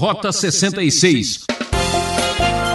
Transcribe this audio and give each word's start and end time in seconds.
Rota 0.00 0.32
66. 0.32 1.40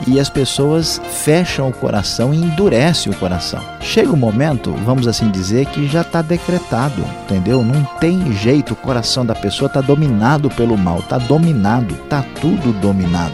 E 0.06 0.20
as 0.20 0.30
pessoas 0.30 1.02
fecham 1.24 1.70
o 1.70 1.74
coração 1.74 2.32
e 2.32 2.38
endurecem 2.38 3.12
o 3.12 3.16
coração. 3.16 3.60
Chega 3.82 4.12
um 4.12 4.16
momento, 4.16 4.72
vamos 4.86 5.08
assim 5.08 5.32
dizer, 5.32 5.66
que 5.66 5.88
já 5.88 6.02
está 6.02 6.22
decretado, 6.22 7.04
entendeu? 7.24 7.64
Não 7.64 7.84
tem 8.00 8.32
jeito, 8.32 8.74
o 8.74 8.76
coração 8.76 9.26
da 9.26 9.34
pessoa 9.34 9.66
está 9.66 9.82
dominado 9.82 10.52
pelo 10.52 10.78
mal, 10.78 11.00
está 11.00 11.18
dominado, 11.18 11.96
está 11.96 12.22
tudo 12.40 12.72
dominado. 12.74 13.34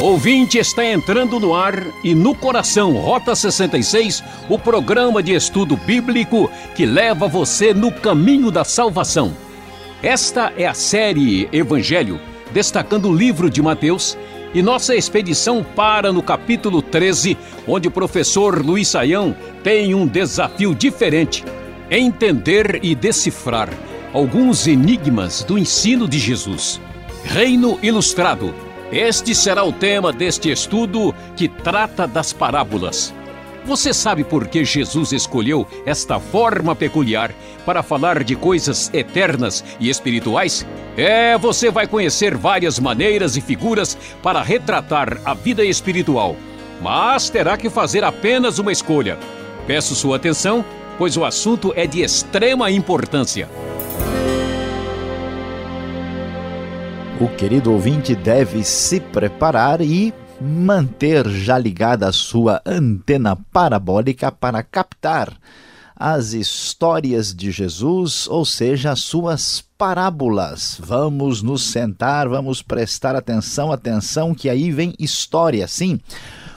Ouvinte 0.00 0.58
está 0.58 0.84
entrando 0.84 1.38
no 1.38 1.54
ar 1.54 1.86
e 2.02 2.16
no 2.16 2.34
coração 2.34 2.94
Rota 2.94 3.36
66, 3.36 4.24
o 4.48 4.58
programa 4.58 5.22
de 5.22 5.34
estudo 5.34 5.76
bíblico 5.76 6.50
que 6.74 6.84
leva 6.84 7.28
você 7.28 7.72
no 7.72 7.92
caminho 7.92 8.50
da 8.50 8.64
salvação. 8.64 9.32
Esta 10.02 10.50
é 10.56 10.66
a 10.66 10.72
série 10.72 11.46
Evangelho, 11.52 12.18
destacando 12.52 13.10
o 13.10 13.14
livro 13.14 13.50
de 13.50 13.60
Mateus, 13.60 14.16
e 14.54 14.62
nossa 14.62 14.96
expedição 14.96 15.62
para 15.62 16.10
no 16.10 16.22
capítulo 16.22 16.80
13, 16.80 17.36
onde 17.68 17.86
o 17.86 17.90
professor 17.90 18.64
Luiz 18.64 18.88
Saião 18.88 19.36
tem 19.62 19.94
um 19.94 20.06
desafio 20.06 20.74
diferente: 20.74 21.44
entender 21.90 22.80
e 22.82 22.94
decifrar 22.94 23.68
alguns 24.14 24.66
enigmas 24.66 25.44
do 25.44 25.58
ensino 25.58 26.08
de 26.08 26.18
Jesus. 26.18 26.80
Reino 27.22 27.78
Ilustrado. 27.82 28.54
Este 28.90 29.34
será 29.34 29.62
o 29.64 29.72
tema 29.72 30.12
deste 30.12 30.50
estudo 30.50 31.14
que 31.36 31.46
trata 31.46 32.08
das 32.08 32.32
parábolas. 32.32 33.14
Você 33.64 33.92
sabe 33.92 34.24
por 34.24 34.48
que 34.48 34.64
Jesus 34.64 35.12
escolheu 35.12 35.66
esta 35.84 36.18
forma 36.18 36.74
peculiar 36.74 37.32
para 37.64 37.82
falar 37.82 38.24
de 38.24 38.34
coisas 38.34 38.90
eternas 38.92 39.62
e 39.78 39.88
espirituais? 39.88 40.66
É, 40.96 41.36
você 41.36 41.70
vai 41.70 41.86
conhecer 41.86 42.36
várias 42.36 42.78
maneiras 42.78 43.36
e 43.36 43.40
figuras 43.40 43.96
para 44.22 44.42
retratar 44.42 45.20
a 45.24 45.34
vida 45.34 45.64
espiritual, 45.64 46.36
mas 46.80 47.28
terá 47.28 47.56
que 47.56 47.70
fazer 47.70 48.02
apenas 48.02 48.58
uma 48.58 48.72
escolha. 48.72 49.18
Peço 49.66 49.94
sua 49.94 50.16
atenção, 50.16 50.64
pois 50.98 51.16
o 51.16 51.24
assunto 51.24 51.72
é 51.76 51.86
de 51.86 52.02
extrema 52.02 52.70
importância. 52.70 53.48
O 57.20 57.28
querido 57.28 57.70
ouvinte 57.70 58.14
deve 58.14 58.64
se 58.64 58.98
preparar 58.98 59.82
e 59.82 60.12
manter 60.40 61.28
já 61.28 61.58
ligada 61.58 62.08
a 62.08 62.12
sua 62.12 62.62
antena 62.64 63.36
parabólica 63.36 64.32
para 64.32 64.62
captar 64.62 65.36
as 65.94 66.32
histórias 66.32 67.34
de 67.34 67.50
Jesus, 67.50 68.26
ou 68.26 68.42
seja, 68.42 68.90
as 68.90 69.00
suas 69.00 69.62
parábolas. 69.76 70.80
Vamos 70.82 71.42
nos 71.42 71.64
sentar, 71.64 72.26
vamos 72.26 72.62
prestar 72.62 73.14
atenção, 73.14 73.70
atenção 73.70 74.34
que 74.34 74.48
aí 74.48 74.72
vem 74.72 74.94
história, 74.98 75.68
sim. 75.68 76.00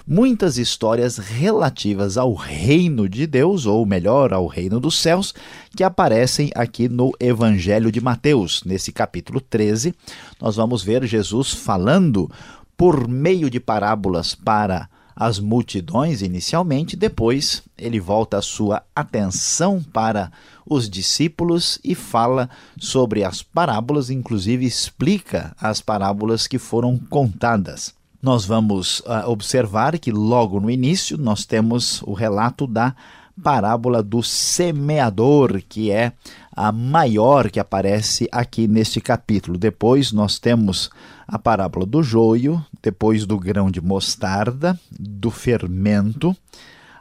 Muitas 0.07 0.57
histórias 0.57 1.17
relativas 1.17 2.17
ao 2.17 2.33
reino 2.33 3.07
de 3.09 3.27
Deus, 3.27 3.65
ou 3.65 3.85
melhor, 3.85 4.33
ao 4.33 4.47
reino 4.47 4.79
dos 4.79 4.97
céus, 4.97 5.33
que 5.75 5.83
aparecem 5.83 6.49
aqui 6.55 6.87
no 6.87 7.11
Evangelho 7.19 7.91
de 7.91 7.99
Mateus. 7.99 8.63
Nesse 8.65 8.93
capítulo 8.93 9.41
13, 9.41 9.93
nós 10.41 10.55
vamos 10.55 10.83
ver 10.83 11.05
Jesus 11.05 11.51
falando 11.51 12.31
por 12.77 13.07
meio 13.07 13.49
de 13.49 13.59
parábolas 13.59 14.35
para 14.35 14.89
as 15.15 15.39
multidões 15.39 16.21
inicialmente, 16.21 16.95
depois 16.95 17.63
ele 17.77 17.99
volta 17.99 18.37
a 18.37 18.41
sua 18.41 18.83
atenção 18.95 19.81
para 19.81 20.31
os 20.65 20.89
discípulos 20.89 21.79
e 21.83 21.93
fala 21.93 22.49
sobre 22.79 23.23
as 23.23 23.43
parábolas, 23.43 24.09
inclusive 24.09 24.65
explica 24.65 25.55
as 25.59 25.81
parábolas 25.81 26.47
que 26.47 26.57
foram 26.57 26.97
contadas. 26.97 27.93
Nós 28.21 28.45
vamos 28.45 29.01
uh, 29.01 29.29
observar 29.29 29.99
que 29.99 30.11
logo 30.11 30.59
no 30.59 30.69
início 30.69 31.17
nós 31.17 31.45
temos 31.45 32.01
o 32.03 32.13
relato 32.13 32.65
da 32.65 32.95
parábola 33.41 34.01
do 34.01 34.21
semeador, 34.21 35.61
que 35.67 35.91
é 35.91 36.13
a 36.55 36.71
maior 36.71 37.49
que 37.49 37.59
aparece 37.59 38.29
aqui 38.31 38.67
neste 38.67 39.01
capítulo. 39.01 39.57
Depois 39.57 40.11
nós 40.11 40.39
temos 40.39 40.89
a 41.33 41.39
parábola 41.39 41.83
do 41.83 42.03
joio, 42.03 42.63
depois 42.79 43.25
do 43.25 43.39
grão 43.39 43.71
de 43.71 43.81
mostarda, 43.81 44.79
do 44.91 45.31
fermento. 45.31 46.37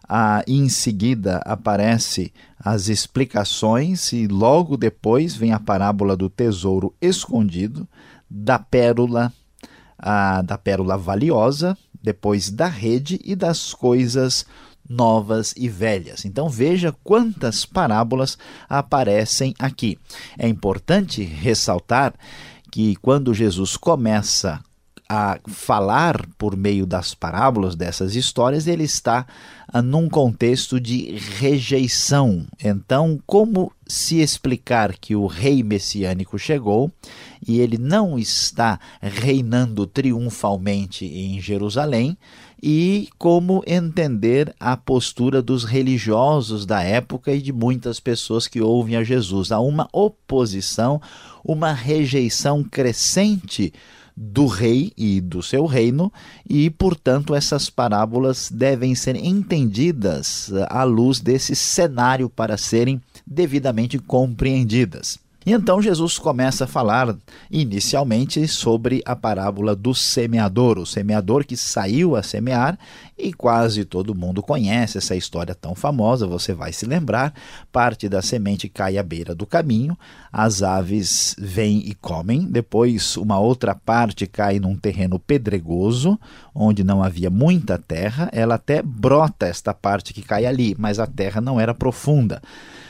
Ah, 0.08 0.42
em 0.46 0.70
seguida 0.70 1.36
aparece 1.44 2.32
as 2.58 2.88
explicações 2.88 4.10
e 4.10 4.26
logo 4.26 4.78
depois 4.78 5.36
vem 5.36 5.52
a 5.52 5.60
parábola 5.60 6.16
do 6.16 6.30
tesouro 6.30 6.94
escondido, 6.98 7.86
da 8.28 8.58
pérola, 8.58 9.30
ah, 9.98 10.40
da 10.40 10.56
pérola 10.56 10.96
valiosa, 10.96 11.76
depois 12.02 12.48
da 12.48 12.68
rede 12.68 13.20
e 13.22 13.36
das 13.36 13.74
coisas 13.74 14.46
novas 14.88 15.52
e 15.58 15.68
velhas. 15.68 16.24
Então 16.24 16.48
veja 16.48 16.94
quantas 17.04 17.66
parábolas 17.66 18.38
aparecem 18.66 19.54
aqui. 19.58 19.98
É 20.38 20.48
importante 20.48 21.22
ressaltar 21.22 22.14
que 22.72 22.96
quando 22.96 23.34
Jesus 23.34 23.76
começa 23.76 24.64
a 25.06 25.38
falar 25.46 26.26
por 26.38 26.56
meio 26.56 26.86
das 26.86 27.14
parábolas 27.14 27.76
dessas 27.76 28.16
histórias, 28.16 28.66
ele 28.66 28.84
está 28.84 29.26
ah, 29.68 29.82
num 29.82 30.08
contexto 30.08 30.80
de 30.80 31.18
rejeição. 31.38 32.46
Então, 32.64 33.20
como 33.26 33.70
se 33.86 34.22
explicar 34.22 34.96
que 34.96 35.14
o 35.14 35.26
rei 35.26 35.62
messiânico 35.62 36.38
chegou 36.38 36.90
e 37.46 37.60
ele 37.60 37.76
não 37.76 38.18
está 38.18 38.80
reinando 39.02 39.86
triunfalmente 39.86 41.04
em 41.04 41.38
Jerusalém? 41.38 42.16
E 42.64 43.08
como 43.18 43.64
entender 43.66 44.54
a 44.60 44.76
postura 44.76 45.42
dos 45.42 45.64
religiosos 45.64 46.64
da 46.64 46.80
época 46.80 47.32
e 47.32 47.42
de 47.42 47.52
muitas 47.52 47.98
pessoas 47.98 48.46
que 48.46 48.60
ouvem 48.60 48.94
a 48.94 49.02
Jesus? 49.02 49.50
Há 49.50 49.58
uma 49.58 49.88
oposição, 49.92 51.02
uma 51.44 51.72
rejeição 51.72 52.62
crescente 52.62 53.72
do 54.16 54.46
rei 54.46 54.92
e 54.96 55.20
do 55.20 55.42
seu 55.42 55.66
reino, 55.66 56.12
e, 56.48 56.70
portanto, 56.70 57.34
essas 57.34 57.68
parábolas 57.68 58.48
devem 58.48 58.94
ser 58.94 59.16
entendidas 59.16 60.52
à 60.68 60.84
luz 60.84 61.18
desse 61.18 61.56
cenário 61.56 62.28
para 62.28 62.56
serem 62.56 63.00
devidamente 63.26 63.98
compreendidas. 63.98 65.18
E 65.44 65.52
então 65.52 65.82
Jesus 65.82 66.18
começa 66.18 66.64
a 66.64 66.68
falar 66.68 67.16
inicialmente 67.50 68.46
sobre 68.46 69.02
a 69.04 69.16
parábola 69.16 69.74
do 69.74 69.94
semeador, 69.94 70.78
o 70.78 70.86
semeador 70.86 71.44
que 71.44 71.56
saiu 71.56 72.14
a 72.14 72.22
semear 72.22 72.78
e 73.18 73.32
quase 73.32 73.84
todo 73.84 74.14
mundo 74.14 74.42
conhece 74.42 74.98
essa 74.98 75.16
história 75.16 75.54
tão 75.54 75.74
famosa, 75.74 76.26
você 76.26 76.52
vai 76.52 76.72
se 76.72 76.86
lembrar. 76.86 77.34
Parte 77.70 78.08
da 78.08 78.22
semente 78.22 78.68
cai 78.68 78.98
à 78.98 79.02
beira 79.02 79.34
do 79.34 79.46
caminho, 79.46 79.96
as 80.32 80.62
aves 80.62 81.34
vêm 81.38 81.82
e 81.86 81.94
comem, 81.94 82.44
depois 82.44 83.16
uma 83.16 83.38
outra 83.38 83.74
parte 83.74 84.26
cai 84.26 84.58
num 84.58 84.76
terreno 84.76 85.18
pedregoso, 85.18 86.18
onde 86.54 86.82
não 86.82 87.02
havia 87.02 87.30
muita 87.30 87.78
terra, 87.78 88.28
ela 88.32 88.54
até 88.54 88.82
brota 88.82 89.46
esta 89.46 89.74
parte 89.74 90.14
que 90.14 90.22
cai 90.22 90.46
ali, 90.46 90.74
mas 90.78 90.98
a 90.98 91.06
terra 91.06 91.40
não 91.40 91.60
era 91.60 91.74
profunda. 91.74 92.40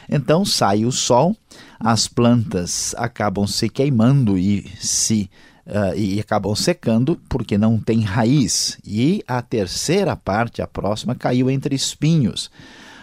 Então 0.08 0.44
sai 0.44 0.84
o 0.84 0.92
sol, 0.92 1.36
as 1.78 2.08
plantas 2.08 2.94
acabam 2.96 3.46
se 3.46 3.68
queimando 3.68 4.38
e 4.38 4.68
se 4.78 5.30
uh, 5.66 5.96
e 5.96 6.20
acabam 6.20 6.54
secando 6.54 7.20
porque 7.28 7.56
não 7.56 7.78
tem 7.78 8.00
raiz. 8.00 8.78
E 8.84 9.22
a 9.26 9.40
terceira 9.42 10.16
parte, 10.16 10.62
a 10.62 10.66
próxima, 10.66 11.14
caiu 11.14 11.50
entre 11.50 11.74
espinhos. 11.74 12.50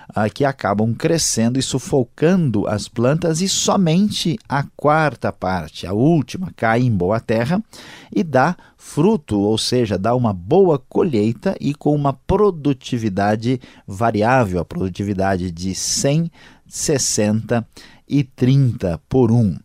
Uh, 0.09 0.27
que 0.33 0.43
acabam 0.43 0.91
crescendo 0.91 1.59
e 1.59 1.61
sufocando 1.61 2.67
as 2.67 2.87
plantas, 2.87 3.41
e 3.41 3.47
somente 3.47 4.39
a 4.49 4.63
quarta 4.75 5.31
parte, 5.31 5.85
a 5.85 5.93
última, 5.93 6.51
cai 6.57 6.81
em 6.81 6.91
boa 6.91 7.19
terra 7.19 7.63
e 8.11 8.23
dá 8.23 8.57
fruto, 8.75 9.39
ou 9.39 9.55
seja, 9.55 9.99
dá 9.99 10.15
uma 10.15 10.33
boa 10.33 10.79
colheita 10.79 11.55
e 11.61 11.75
com 11.75 11.93
uma 11.93 12.11
produtividade 12.11 13.61
variável, 13.85 14.59
a 14.59 14.65
produtividade 14.65 15.51
de 15.51 15.75
100 15.75 16.31
60 16.69 17.67
e 18.07 18.23
30 18.23 18.99
por 19.09 19.31
um. 19.31 19.57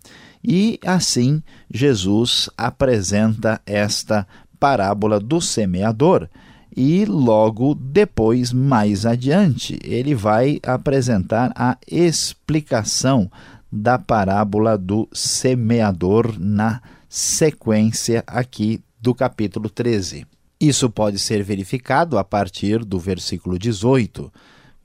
E 0.42 0.78
assim 0.84 1.42
Jesus 1.72 2.50
apresenta 2.56 3.60
esta 3.64 4.26
parábola 4.58 5.20
do 5.20 5.40
semeador. 5.40 6.28
E 6.76 7.04
logo 7.04 7.74
depois, 7.74 8.52
mais 8.52 9.06
adiante, 9.06 9.78
ele 9.84 10.14
vai 10.14 10.58
apresentar 10.62 11.52
a 11.54 11.78
explicação 11.86 13.30
da 13.70 13.98
parábola 13.98 14.76
do 14.76 15.08
semeador 15.12 16.34
na 16.38 16.82
sequência 17.08 18.24
aqui 18.26 18.82
do 19.00 19.14
capítulo 19.14 19.70
13. 19.70 20.26
Isso 20.60 20.90
pode 20.90 21.18
ser 21.18 21.42
verificado 21.42 22.18
a 22.18 22.24
partir 22.24 22.84
do 22.84 22.98
versículo 22.98 23.58
18 23.58 24.32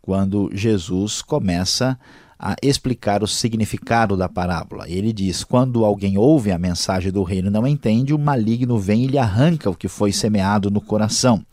quando 0.01 0.49
Jesus 0.53 1.21
começa 1.21 1.97
a 2.39 2.55
explicar 2.63 3.21
o 3.21 3.27
significado 3.27 4.15
da 4.15 4.29
parábola. 4.29 4.89
Ele 4.89 5.11
diz: 5.11 5.43
Quando 5.43 5.83
alguém 5.83 6.17
ouve 6.17 6.51
a 6.51 6.57
mensagem 6.57 7.11
do 7.11 7.23
reino 7.23 7.49
e 7.49 7.51
não 7.51 7.67
entende, 7.67 8.13
o 8.13 8.19
maligno 8.19 8.79
vem 8.79 9.03
e 9.03 9.07
lhe 9.07 9.17
arranca 9.17 9.69
o 9.69 9.75
que 9.75 9.89
foi 9.89 10.13
semeado 10.13 10.71
no 10.71 10.79
coração. 10.79 11.45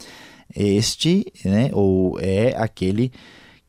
Este 0.55 1.27
né, 1.45 1.71
ou 1.73 2.19
é 2.21 2.55
aquele 2.57 3.11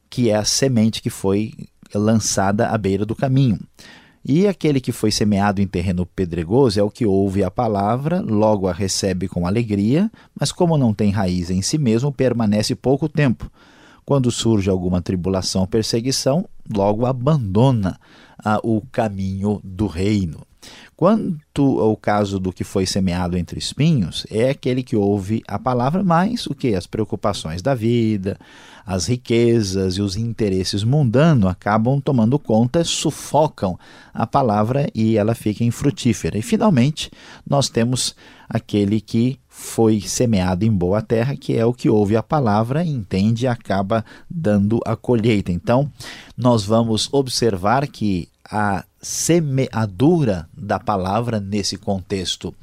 que 0.10 0.30
é 0.30 0.36
a 0.36 0.46
semente 0.46 1.02
que 1.02 1.10
foi 1.10 1.54
lançada 1.94 2.68
à 2.70 2.78
beira 2.78 3.06
do 3.06 3.16
caminho. 3.16 3.60
E 4.24 4.46
aquele 4.46 4.82
que 4.82 4.92
foi 4.92 5.10
semeado 5.10 5.62
em 5.62 5.68
terreno 5.68 6.06
pedregoso 6.06 6.80
é 6.80 6.84
o 6.84 6.92
que 6.92 7.06
ouve 7.06 7.44
a 7.44 7.50
palavra, 7.50 8.20
logo 8.20 8.68
a 8.68 8.74
recebe 8.74 9.28
com 9.28 9.48
alegria, 9.48 10.12
mas 10.38 10.52
como 10.52 10.78
não 10.78 10.94
tem 10.94 11.12
raiz 11.12 11.50
em 11.50 11.62
si 11.62 11.78
mesmo, 11.78 12.12
permanece 12.12 12.76
pouco 12.76 13.08
tempo. 13.08 13.50
Quando 14.08 14.32
surge 14.32 14.70
alguma 14.70 15.02
tribulação 15.02 15.60
ou 15.60 15.68
perseguição, 15.68 16.48
logo 16.74 17.06
abandona 17.06 18.00
ah, 18.40 18.58
o 18.64 18.82
caminho 18.90 19.60
do 19.62 19.86
reino. 19.86 20.48
Quanto 20.96 21.80
ao 21.80 21.96
caso 21.96 22.40
do 22.40 22.52
que 22.52 22.64
foi 22.64 22.86
semeado 22.86 23.38
entre 23.38 23.60
espinhos, 23.60 24.26
é 24.32 24.50
aquele 24.50 24.82
que 24.82 24.96
ouve 24.96 25.44
a 25.48 25.60
palavra, 25.60 26.04
mas 26.04 26.48
o 26.48 26.56
que? 26.56 26.74
As 26.74 26.88
preocupações 26.88 27.62
da 27.62 27.76
vida, 27.76 28.38
as 28.84 29.06
riquezas 29.06 29.98
e 29.98 30.02
os 30.02 30.16
interesses 30.16 30.84
mundanos 30.84 31.50
acabam 31.50 32.02
tomando 32.02 32.40
conta, 32.40 32.84
sufocam 32.84 33.78
a 34.14 34.26
palavra 34.26 34.90
e 34.96 35.18
ela 35.18 35.36
fica 35.36 35.64
infrutífera. 35.64 36.38
E 36.38 36.42
finalmente, 36.42 37.12
nós 37.48 37.70
temos 37.70 38.16
aquele 38.50 39.02
que 39.02 39.38
foi 39.50 40.00
semeado 40.00 40.64
em 40.64 40.72
boa 40.72 41.02
terra, 41.02 41.36
que 41.36 41.56
é 41.58 41.66
o 41.66 41.74
que 41.74 41.90
ouve 41.90 42.16
a 42.16 42.24
palavra, 42.24 42.86
entende 42.86 43.46
e 43.46 43.48
acaba 43.48 44.06
dando 44.30 44.80
a 44.86 44.96
colheita. 44.96 45.52
Então, 45.52 45.92
nós 46.38 46.64
vamos 46.64 47.10
observar 47.12 47.88
que 47.88 48.30
a 48.50 48.84
semeadura 49.02 50.50
da 50.58 50.80
palavra 50.80 51.40
nesse 51.40 51.78
contexto 51.78 52.54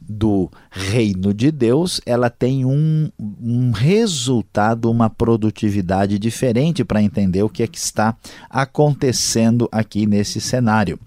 do 0.00 0.50
reino 0.70 1.32
de 1.34 1.50
Deus, 1.50 2.00
ela 2.04 2.30
tem 2.30 2.64
um, 2.64 3.10
um 3.18 3.70
resultado, 3.70 4.90
uma 4.90 5.10
produtividade 5.10 6.18
diferente 6.18 6.84
para 6.84 7.02
entender 7.02 7.42
o 7.42 7.48
que 7.48 7.62
é 7.62 7.66
que 7.66 7.78
está 7.78 8.16
acontecendo 8.48 9.68
aqui 9.70 10.06
nesse 10.06 10.40
cenário. 10.40 10.98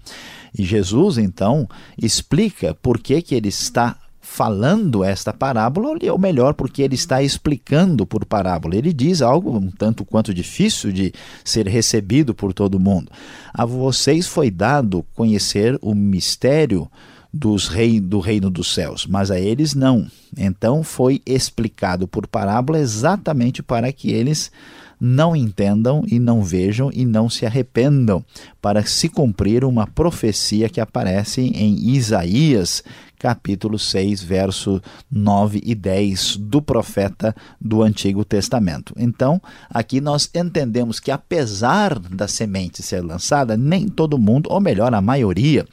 E 0.58 0.64
Jesus, 0.64 1.18
então, 1.18 1.68
explica 2.00 2.74
por 2.74 2.98
que, 2.98 3.20
que 3.20 3.34
ele 3.34 3.48
está 3.48 3.96
falando 4.28 5.04
esta 5.04 5.32
parábola, 5.32 5.96
ou 6.10 6.18
melhor, 6.18 6.52
porque 6.52 6.82
ele 6.82 6.96
está 6.96 7.22
explicando 7.22 8.04
por 8.04 8.26
parábola. 8.26 8.76
Ele 8.76 8.92
diz 8.92 9.22
algo 9.22 9.56
um 9.56 9.70
tanto 9.70 10.04
quanto 10.04 10.34
difícil 10.34 10.92
de 10.92 11.14
ser 11.44 11.66
recebido 11.68 12.34
por 12.34 12.52
todo 12.52 12.78
mundo. 12.78 13.10
A 13.54 13.64
vocês 13.64 14.26
foi 14.26 14.50
dado 14.50 15.06
conhecer 15.14 15.78
o 15.80 15.94
mistério 15.94 16.90
dos 17.32 17.68
rei, 17.68 18.00
do 18.00 18.18
reino 18.18 18.50
dos 18.50 18.74
céus, 18.74 19.06
mas 19.06 19.30
a 19.30 19.38
eles 19.38 19.74
não. 19.74 20.06
Então 20.36 20.82
foi 20.82 21.22
explicado 21.24 22.06
por 22.08 22.26
parábola 22.26 22.78
exatamente 22.78 23.62
para 23.62 23.90
que 23.92 24.10
eles 24.10 24.50
não 25.00 25.36
entendam 25.36 26.02
e 26.06 26.18
não 26.18 26.42
vejam 26.42 26.90
e 26.92 27.04
não 27.04 27.28
se 27.28 27.44
arrependam, 27.44 28.24
para 28.60 28.84
se 28.84 29.08
cumprir 29.08 29.64
uma 29.64 29.86
profecia 29.86 30.68
que 30.68 30.80
aparece 30.80 31.40
em 31.40 31.90
Isaías, 31.90 32.82
capítulo 33.18 33.78
6, 33.78 34.22
verso 34.22 34.80
9 35.10 35.60
e 35.64 35.74
10 35.74 36.36
do 36.36 36.60
profeta 36.60 37.34
do 37.60 37.82
Antigo 37.82 38.24
Testamento. 38.24 38.94
Então, 38.96 39.40
aqui 39.70 40.00
nós 40.00 40.30
entendemos 40.34 41.00
que 41.00 41.10
apesar 41.10 41.98
da 41.98 42.28
semente 42.28 42.82
ser 42.82 43.02
lançada, 43.02 43.56
nem 43.56 43.88
todo 43.88 44.18
mundo, 44.18 44.48
ou 44.50 44.60
melhor, 44.60 44.94
a 44.94 45.00
maioria 45.00 45.66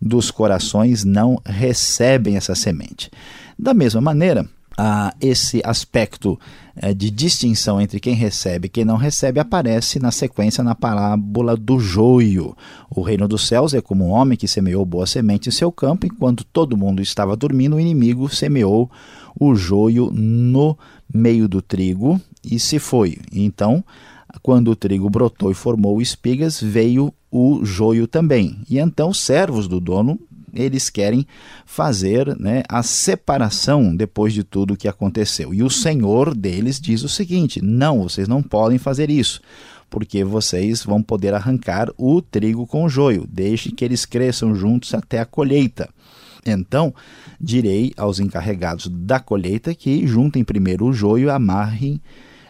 dos 0.00 0.30
corações 0.30 1.04
não 1.04 1.40
recebem 1.44 2.36
essa 2.36 2.54
semente. 2.54 3.10
Da 3.58 3.72
mesma 3.72 4.00
maneira, 4.00 4.46
ah, 4.76 5.14
esse 5.20 5.62
aspecto 5.64 6.38
eh, 6.76 6.92
de 6.92 7.10
distinção 7.10 7.80
entre 7.80 8.00
quem 8.00 8.14
recebe 8.14 8.66
e 8.66 8.68
quem 8.68 8.84
não 8.84 8.96
recebe 8.96 9.38
aparece 9.38 10.00
na 10.00 10.10
sequência 10.10 10.64
na 10.64 10.74
parábola 10.74 11.56
do 11.56 11.78
joio. 11.78 12.56
O 12.90 13.00
reino 13.00 13.28
dos 13.28 13.46
céus 13.46 13.74
é 13.74 13.80
como 13.80 14.04
um 14.04 14.10
homem 14.10 14.36
que 14.36 14.48
semeou 14.48 14.84
boa 14.84 15.06
semente 15.06 15.48
em 15.48 15.52
seu 15.52 15.70
campo, 15.70 16.06
enquanto 16.06 16.44
todo 16.44 16.76
mundo 16.76 17.00
estava 17.00 17.36
dormindo, 17.36 17.76
o 17.76 17.80
inimigo 17.80 18.28
semeou 18.28 18.90
o 19.38 19.54
joio 19.54 20.10
no 20.12 20.76
meio 21.12 21.48
do 21.48 21.62
trigo 21.62 22.20
e 22.44 22.58
se 22.58 22.78
foi. 22.78 23.18
Então, 23.32 23.84
quando 24.42 24.70
o 24.70 24.76
trigo 24.76 25.08
brotou 25.08 25.50
e 25.50 25.54
formou 25.54 26.00
espigas, 26.00 26.60
veio 26.60 27.12
o 27.30 27.64
joio 27.64 28.06
também. 28.06 28.58
E 28.68 28.78
então 28.78 29.10
os 29.10 29.20
servos 29.20 29.68
do 29.68 29.80
dono 29.80 30.18
eles 30.54 30.88
querem 30.90 31.26
fazer 31.66 32.38
né, 32.38 32.62
a 32.68 32.82
separação 32.82 33.94
depois 33.94 34.32
de 34.32 34.44
tudo 34.44 34.74
o 34.74 34.76
que 34.76 34.88
aconteceu. 34.88 35.52
E 35.52 35.62
o 35.62 35.70
Senhor 35.70 36.34
deles 36.34 36.80
diz 36.80 37.02
o 37.02 37.08
seguinte: 37.08 37.60
não, 37.62 38.02
vocês 38.02 38.28
não 38.28 38.42
podem 38.42 38.78
fazer 38.78 39.10
isso, 39.10 39.40
porque 39.90 40.24
vocês 40.24 40.82
vão 40.82 41.02
poder 41.02 41.34
arrancar 41.34 41.90
o 41.96 42.22
trigo 42.22 42.66
com 42.66 42.84
o 42.84 42.88
joio, 42.88 43.26
deixe 43.30 43.70
que 43.70 43.84
eles 43.84 44.04
cresçam 44.04 44.54
juntos 44.54 44.94
até 44.94 45.20
a 45.20 45.26
colheita. 45.26 45.88
Então 46.46 46.94
direi 47.40 47.92
aos 47.96 48.20
encarregados 48.20 48.86
da 48.88 49.18
colheita 49.18 49.74
que 49.74 50.06
juntem 50.06 50.44
primeiro 50.44 50.86
o 50.86 50.92
joio 50.92 51.28
e 51.28 51.30
amarrem 51.30 52.00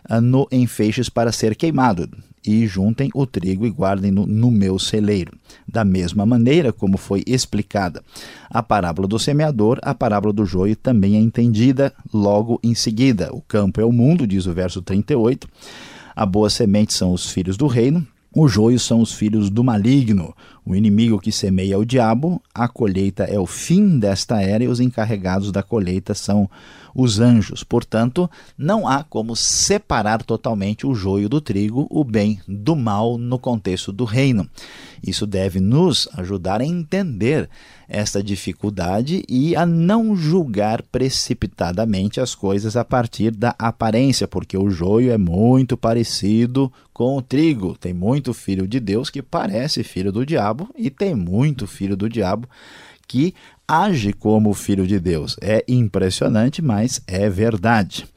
ah, 0.04 0.20
no 0.20 0.48
enfeixes 0.50 1.08
para 1.08 1.30
ser 1.32 1.54
queimado 1.54 2.08
e 2.44 2.66
juntem 2.66 3.10
o 3.14 3.26
trigo 3.26 3.66
e 3.66 3.70
guardem-no 3.70 4.26
no 4.26 4.50
meu 4.50 4.78
celeiro. 4.78 5.32
Da 5.66 5.84
mesma 5.84 6.26
maneira 6.26 6.72
como 6.72 6.96
foi 6.98 7.22
explicada 7.26 8.02
a 8.50 8.62
parábola 8.62 9.08
do 9.08 9.18
semeador, 9.18 9.78
a 9.82 9.94
parábola 9.94 10.32
do 10.32 10.44
joio 10.44 10.76
também 10.76 11.16
é 11.16 11.20
entendida 11.20 11.92
logo 12.12 12.60
em 12.62 12.74
seguida. 12.74 13.30
O 13.32 13.40
campo 13.40 13.80
é 13.80 13.84
o 13.84 13.92
mundo, 13.92 14.26
diz 14.26 14.46
o 14.46 14.52
verso 14.52 14.82
38. 14.82 15.48
A 16.14 16.24
boa 16.24 16.50
semente 16.50 16.92
são 16.92 17.12
os 17.12 17.30
filhos 17.30 17.56
do 17.56 17.66
reino, 17.66 18.06
o 18.36 18.48
joio 18.48 18.80
são 18.80 19.00
os 19.00 19.12
filhos 19.12 19.48
do 19.48 19.62
maligno, 19.62 20.34
o 20.66 20.74
inimigo 20.74 21.20
que 21.20 21.30
semeia 21.30 21.74
é 21.74 21.76
o 21.76 21.84
diabo, 21.84 22.42
a 22.52 22.66
colheita 22.66 23.22
é 23.22 23.38
o 23.38 23.46
fim 23.46 23.96
desta 23.96 24.40
era 24.42 24.64
e 24.64 24.68
os 24.68 24.80
encarregados 24.80 25.52
da 25.52 25.62
colheita 25.62 26.14
são 26.14 26.50
os 26.94 27.18
anjos. 27.18 27.64
Portanto, 27.64 28.30
não 28.56 28.86
há 28.86 29.02
como 29.02 29.34
separar 29.34 30.22
totalmente 30.22 30.86
o 30.86 30.94
joio 30.94 31.28
do 31.28 31.40
trigo, 31.40 31.86
o 31.90 32.04
bem 32.04 32.40
do 32.46 32.76
mal 32.76 33.18
no 33.18 33.38
contexto 33.38 33.92
do 33.92 34.04
reino. 34.04 34.48
Isso 35.06 35.26
deve 35.26 35.60
nos 35.60 36.08
ajudar 36.14 36.60
a 36.60 36.64
entender 36.64 37.48
esta 37.86 38.22
dificuldade 38.22 39.22
e 39.28 39.54
a 39.54 39.66
não 39.66 40.16
julgar 40.16 40.82
precipitadamente 40.82 42.20
as 42.20 42.34
coisas 42.34 42.76
a 42.76 42.84
partir 42.84 43.30
da 43.30 43.54
aparência, 43.58 44.26
porque 44.26 44.56
o 44.56 44.70
joio 44.70 45.12
é 45.12 45.18
muito 45.18 45.76
parecido 45.76 46.72
com 46.92 47.16
o 47.16 47.22
trigo. 47.22 47.76
Tem 47.78 47.92
muito 47.92 48.32
filho 48.32 48.66
de 48.66 48.80
Deus 48.80 49.10
que 49.10 49.20
parece 49.20 49.82
filho 49.82 50.10
do 50.10 50.24
diabo 50.24 50.70
e 50.76 50.88
tem 50.88 51.14
muito 51.14 51.66
filho 51.66 51.96
do 51.96 52.08
diabo 52.08 52.48
que 53.14 53.32
age 53.68 54.12
como 54.12 54.52
filho 54.54 54.88
de 54.88 54.98
Deus. 54.98 55.36
É 55.40 55.64
impressionante, 55.68 56.60
mas 56.60 57.00
é 57.06 57.30
verdade. 57.30 58.08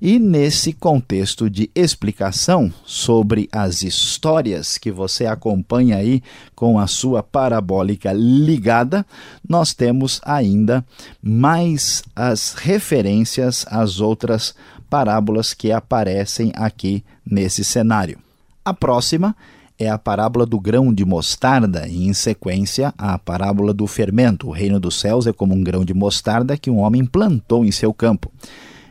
E 0.00 0.16
nesse 0.16 0.72
contexto 0.72 1.50
de 1.50 1.68
explicação 1.74 2.72
sobre 2.84 3.48
as 3.50 3.82
histórias 3.82 4.78
que 4.78 4.92
você 4.92 5.26
acompanha 5.26 5.96
aí 5.96 6.22
com 6.54 6.78
a 6.78 6.86
sua 6.86 7.20
parabólica 7.20 8.12
ligada, 8.12 9.04
nós 9.48 9.74
temos 9.74 10.20
ainda 10.24 10.84
mais 11.20 12.04
as 12.14 12.54
referências 12.54 13.66
às 13.68 13.98
outras 13.98 14.54
parábolas 14.88 15.52
que 15.52 15.72
aparecem 15.72 16.52
aqui 16.54 17.02
nesse 17.26 17.64
cenário. 17.64 18.20
A 18.64 18.72
próxima 18.72 19.34
é 19.78 19.88
a 19.88 19.98
parábola 19.98 20.46
do 20.46 20.58
grão 20.60 20.92
de 20.92 21.04
mostarda 21.04 21.86
e, 21.88 22.06
em 22.06 22.12
sequência, 22.12 22.94
a 22.96 23.18
parábola 23.18 23.74
do 23.74 23.86
fermento. 23.86 24.48
O 24.48 24.52
reino 24.52 24.78
dos 24.78 25.00
céus 25.00 25.26
é 25.26 25.32
como 25.32 25.54
um 25.54 25.62
grão 25.62 25.84
de 25.84 25.92
mostarda 25.92 26.56
que 26.56 26.70
um 26.70 26.78
homem 26.78 27.04
plantou 27.04 27.64
em 27.64 27.70
seu 27.72 27.92
campo. 27.92 28.30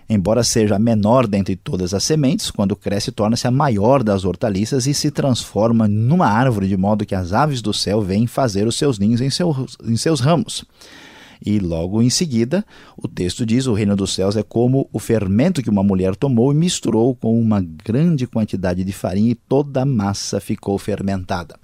Embora 0.10 0.44
seja 0.44 0.76
a 0.76 0.80
menor 0.80 1.26
dentre 1.26 1.56
todas 1.56 1.94
as 1.94 2.04
sementes, 2.04 2.52
quando 2.52 2.76
cresce 2.76 3.12
torna-se 3.12 3.48
a 3.48 3.52
maior 3.52 4.04
das 4.04 4.26
hortaliças 4.26 4.86
e 4.86 4.94
se 4.94 5.10
transforma 5.10 5.88
numa 5.88 6.28
árvore, 6.28 6.68
de 6.68 6.76
modo 6.76 7.06
que 7.06 7.16
as 7.16 7.32
aves 7.32 7.62
do 7.62 7.74
céu 7.74 8.02
vêm 8.02 8.28
fazer 8.28 8.68
os 8.68 8.76
seus 8.76 9.00
ninhos 9.00 9.22
em, 9.22 9.30
seu, 9.30 9.66
em 9.84 9.96
seus 9.96 10.20
ramos. 10.20 10.66
E 11.46 11.60
logo 11.60 12.02
em 12.02 12.10
seguida, 12.10 12.66
o 12.96 13.08
texto 13.08 13.46
diz: 13.46 13.68
O 13.68 13.74
reino 13.74 13.96
dos 13.96 14.14
céus 14.14 14.38
é 14.38 14.44
como 14.44 14.88
o 14.94 15.00
fermento 15.00 15.62
que 15.62 15.70
uma 15.70 15.84
mulher 15.84 16.16
tomou 16.16 16.54
e 16.54 16.56
misturou 16.56 17.14
com 17.14 17.40
uma 17.40 17.62
grande 17.62 18.26
quantidade 18.26 18.84
de 18.84 18.94
farinha, 18.94 19.32
e 19.32 19.36
toda 19.36 19.82
a 19.82 19.86
massa 19.86 20.40
ficou 20.40 20.78
fermentada. 20.78 21.60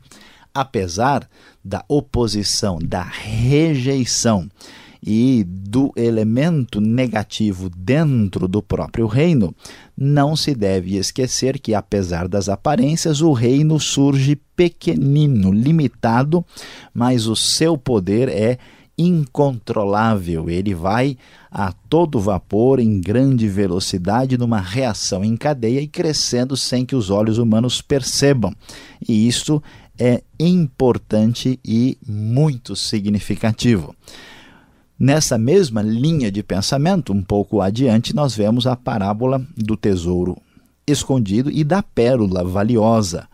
Apesar 0.53 1.29
da 1.63 1.85
oposição, 1.87 2.77
da 2.79 3.03
rejeição 3.03 4.49
e 5.01 5.45
do 5.47 5.93
elemento 5.95 6.81
negativo 6.81 7.69
dentro 7.69 8.49
do 8.49 8.61
próprio 8.61 9.07
reino, 9.07 9.55
não 9.95 10.35
se 10.35 10.53
deve 10.53 10.97
esquecer 10.97 11.57
que, 11.57 11.73
apesar 11.73 12.27
das 12.27 12.49
aparências, 12.49 13.21
o 13.21 13.31
reino 13.31 13.79
surge 13.79 14.35
pequenino, 14.57 15.53
limitado, 15.53 16.43
mas 16.93 17.27
o 17.27 17.35
seu 17.35 17.77
poder 17.77 18.27
é 18.27 18.57
incontrolável. 18.99 20.49
Ele 20.49 20.75
vai 20.75 21.17
a 21.49 21.71
todo 21.71 22.19
vapor, 22.19 22.79
em 22.79 22.99
grande 22.99 23.47
velocidade, 23.47 24.37
numa 24.37 24.59
reação 24.59 25.23
em 25.23 25.37
cadeia 25.37 25.79
e 25.79 25.87
crescendo 25.87 26.57
sem 26.57 26.85
que 26.85 26.95
os 26.95 27.09
olhos 27.09 27.37
humanos 27.37 27.81
percebam. 27.81 28.53
E 29.07 29.27
isso 29.27 29.63
é 29.97 30.21
importante 30.37 31.59
e 31.63 31.97
muito 32.05 32.75
significativo. 32.75 33.95
Nessa 34.99 35.37
mesma 35.37 35.81
linha 35.81 36.29
de 36.29 36.43
pensamento, 36.43 37.13
um 37.13 37.23
pouco 37.23 37.61
adiante, 37.61 38.13
nós 38.13 38.35
vemos 38.35 38.67
a 38.67 38.75
parábola 38.75 39.41
do 39.55 39.77
tesouro 39.77 40.37
escondido 40.85 41.49
e 41.49 41.63
da 41.63 41.81
pérola 41.81 42.43
valiosa. 42.43 43.27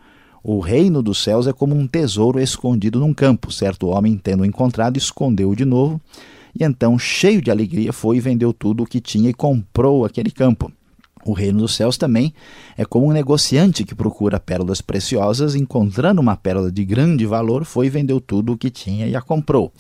O 0.48 0.60
reino 0.60 1.02
dos 1.02 1.18
céus 1.24 1.48
é 1.48 1.54
como 1.54 1.76
um 1.76 1.88
tesouro 1.88 2.40
escondido 2.40 3.00
num 3.00 3.16
campo. 3.16 3.52
Certo 3.52 3.88
homem, 3.88 4.16
tendo 4.16 4.46
encontrado, 4.46 4.96
escondeu-o 4.96 5.56
de 5.56 5.66
novo, 5.66 6.00
e 6.54 6.64
então, 6.64 7.00
cheio 7.00 7.42
de 7.42 7.50
alegria, 7.50 7.92
foi 7.92 8.18
e 8.18 8.20
vendeu 8.20 8.54
tudo 8.54 8.84
o 8.84 8.86
que 8.86 9.02
tinha 9.02 9.28
e 9.28 9.34
comprou 9.34 10.06
aquele 10.06 10.30
campo. 10.30 10.72
O 11.26 11.34
reino 11.34 11.58
dos 11.58 11.74
céus 11.74 11.98
também 11.98 12.32
é 12.78 12.86
como 12.86 13.08
um 13.08 13.12
negociante 13.12 13.84
que 13.84 13.96
procura 13.96 14.40
pérolas 14.40 14.82
preciosas, 14.82 15.56
encontrando 15.56 16.22
uma 16.22 16.38
pérola 16.38 16.72
de 16.72 16.86
grande 16.86 17.26
valor, 17.26 17.66
foi 17.66 17.88
e 17.88 17.90
vendeu 17.90 18.22
tudo 18.22 18.54
o 18.54 18.58
que 18.58 18.70
tinha 18.70 19.08
e 19.08 19.16
a 19.16 19.24
comprou. 19.24 19.74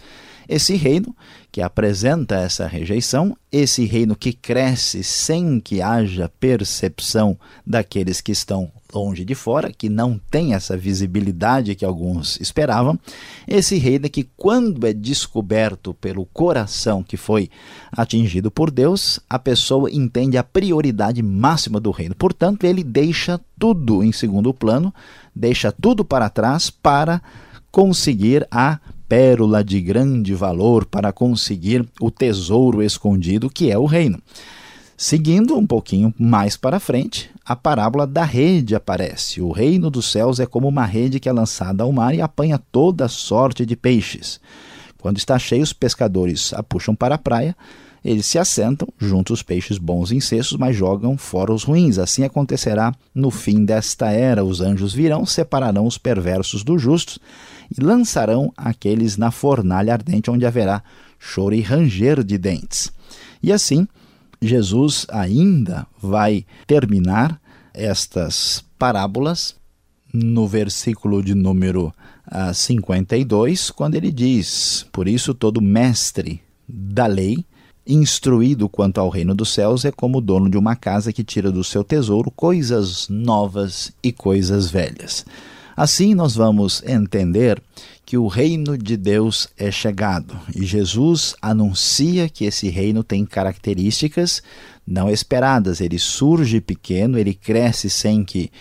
Esse 0.49 0.75
reino 0.75 1.15
que 1.51 1.61
apresenta 1.61 2.37
essa 2.37 2.65
rejeição, 2.65 3.37
esse 3.51 3.85
reino 3.85 4.15
que 4.15 4.33
cresce 4.33 5.03
sem 5.03 5.59
que 5.59 5.79
haja 5.79 6.27
percepção 6.39 7.37
daqueles 7.65 8.19
que 8.19 8.31
estão 8.31 8.71
longe 8.95 9.25
de 9.25 9.35
fora, 9.35 9.71
que 9.71 9.89
não 9.89 10.19
tem 10.31 10.53
essa 10.53 10.77
visibilidade 10.77 11.75
que 11.75 11.83
alguns 11.83 12.39
esperavam, 12.39 12.97
esse 13.45 13.77
reino 13.77 14.09
que, 14.09 14.23
quando 14.37 14.87
é 14.87 14.93
descoberto 14.93 15.93
pelo 15.93 16.25
coração 16.25 17.03
que 17.03 17.17
foi 17.17 17.49
atingido 17.91 18.49
por 18.49 18.71
Deus, 18.71 19.19
a 19.29 19.37
pessoa 19.37 19.91
entende 19.91 20.37
a 20.37 20.43
prioridade 20.43 21.21
máxima 21.21 21.79
do 21.79 21.91
reino. 21.91 22.15
Portanto, 22.15 22.63
ele 22.63 22.83
deixa 22.83 23.39
tudo 23.59 24.01
em 24.01 24.13
segundo 24.13 24.53
plano, 24.53 24.93
deixa 25.35 25.71
tudo 25.71 26.05
para 26.05 26.29
trás 26.29 26.69
para 26.69 27.21
conseguir 27.69 28.47
a 28.49 28.79
pérola 29.07 29.63
de 29.63 29.81
grande 29.81 30.33
valor 30.33 30.85
para 30.85 31.11
conseguir 31.11 31.85
o 31.99 32.09
tesouro 32.09 32.81
escondido 32.81 33.49
que 33.49 33.69
é 33.69 33.77
o 33.77 33.85
reino. 33.85 34.19
Seguindo 34.97 35.57
um 35.57 35.67
pouquinho 35.67 36.13
mais 36.17 36.55
para 36.55 36.79
frente, 36.79 37.29
a 37.45 37.53
parábola 37.53 38.07
da 38.07 38.23
rede 38.23 38.75
aparece. 38.75 39.41
O 39.41 39.51
reino 39.51 39.89
dos 39.89 40.09
céus 40.09 40.39
é 40.39 40.45
como 40.45 40.69
uma 40.69 40.85
rede 40.85 41.19
que 41.19 41.27
é 41.27 41.33
lançada 41.33 41.83
ao 41.83 41.91
mar 41.91 42.15
e 42.15 42.21
apanha 42.21 42.57
toda 42.57 43.09
sorte 43.09 43.65
de 43.65 43.75
peixes. 43.75 44.39
Quando 45.01 45.17
está 45.17 45.37
cheio, 45.37 45.63
os 45.63 45.73
pescadores 45.73 46.53
a 46.53 46.63
puxam 46.63 46.95
para 46.95 47.15
a 47.15 47.17
praia, 47.17 47.55
eles 48.05 48.25
se 48.25 48.39
assentam, 48.39 48.87
juntam 48.97 49.33
os 49.33 49.43
peixes 49.43 49.77
bons 49.77 50.11
em 50.11 50.21
cestos, 50.21 50.57
mas 50.57 50.75
jogam 50.75 51.17
fora 51.17 51.51
os 51.51 51.63
ruins. 51.63 51.97
Assim 51.97 52.23
acontecerá 52.23 52.93
no 53.13 53.29
fim 53.29 53.65
desta 53.65 54.11
era. 54.11 54.45
Os 54.45 54.61
anjos 54.61 54.93
virão, 54.93 55.25
separarão 55.25 55.85
os 55.85 55.97
perversos 55.97 56.63
dos 56.63 56.81
justos 56.81 57.19
e 57.69 57.83
lançarão 57.83 58.53
aqueles 58.55 59.17
na 59.17 59.29
fornalha 59.29 59.91
ardente, 59.91 60.31
onde 60.31 60.45
haverá 60.45 60.81
choro 61.19 61.53
e 61.53 61.61
ranger 61.61 62.23
de 62.23 62.37
dentes. 62.37 62.93
E 63.41 63.51
assim, 63.51 63.87
Jesus 64.45 65.05
ainda 65.09 65.87
vai 66.01 66.45
terminar 66.67 67.39
estas 67.73 68.63
parábolas 68.77 69.55
no 70.13 70.47
versículo 70.47 71.21
de 71.21 71.35
número 71.35 71.93
52, 72.53 73.69
ah, 73.69 73.73
quando 73.75 73.95
ele 73.95 74.11
diz: 74.11 74.85
Por 74.91 75.07
isso, 75.07 75.33
todo 75.33 75.61
mestre 75.61 76.41
da 76.67 77.05
lei, 77.05 77.45
instruído 77.85 78.67
quanto 78.67 78.99
ao 78.99 79.09
reino 79.09 79.35
dos 79.35 79.53
céus, 79.53 79.85
é 79.85 79.91
como 79.91 80.17
o 80.17 80.21
dono 80.21 80.49
de 80.49 80.57
uma 80.57 80.75
casa 80.75 81.13
que 81.13 81.23
tira 81.23 81.51
do 81.51 81.63
seu 81.63 81.83
tesouro 81.83 82.31
coisas 82.31 83.07
novas 83.09 83.93
e 84.01 84.11
coisas 84.11 84.69
velhas. 84.69 85.25
Assim, 85.77 86.15
nós 86.15 86.35
vamos 86.35 86.81
entender 86.83 87.61
que 88.05 88.17
o 88.17 88.27
reino 88.27 88.77
de 88.77 88.95
Deus 88.95 89.47
é 89.57 89.71
chegado 89.71 90.39
e 90.55 90.63
Jesus 90.63 91.35
anuncia 91.41 92.29
que 92.29 92.45
esse 92.45 92.69
reino 92.69 93.03
tem 93.03 93.25
características 93.25 94.43
não 94.85 95.09
esperadas. 95.09 95.81
Ele 95.81 95.97
surge 95.97 96.61
pequeno, 96.61 97.17
ele 97.17 97.33
cresce 97.33 97.89
sem 97.89 98.23
que 98.23 98.51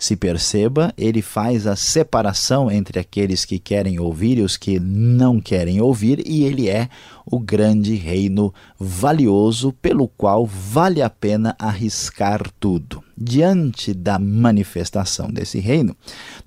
se 0.00 0.16
perceba, 0.16 0.94
ele 0.96 1.20
faz 1.20 1.66
a 1.66 1.76
separação 1.76 2.70
entre 2.70 2.98
aqueles 2.98 3.44
que 3.44 3.58
querem 3.58 4.00
ouvir 4.00 4.38
e 4.38 4.42
os 4.42 4.56
que 4.56 4.80
não 4.80 5.38
querem 5.38 5.78
ouvir, 5.78 6.26
e 6.26 6.42
ele 6.42 6.70
é 6.70 6.88
o 7.26 7.38
grande 7.38 7.94
reino 7.96 8.52
valioso 8.78 9.74
pelo 9.74 10.08
qual 10.08 10.46
vale 10.46 11.02
a 11.02 11.10
pena 11.10 11.54
arriscar 11.58 12.50
tudo. 12.58 13.04
Diante 13.14 13.92
da 13.92 14.18
manifestação 14.18 15.28
desse 15.30 15.60
reino, 15.60 15.94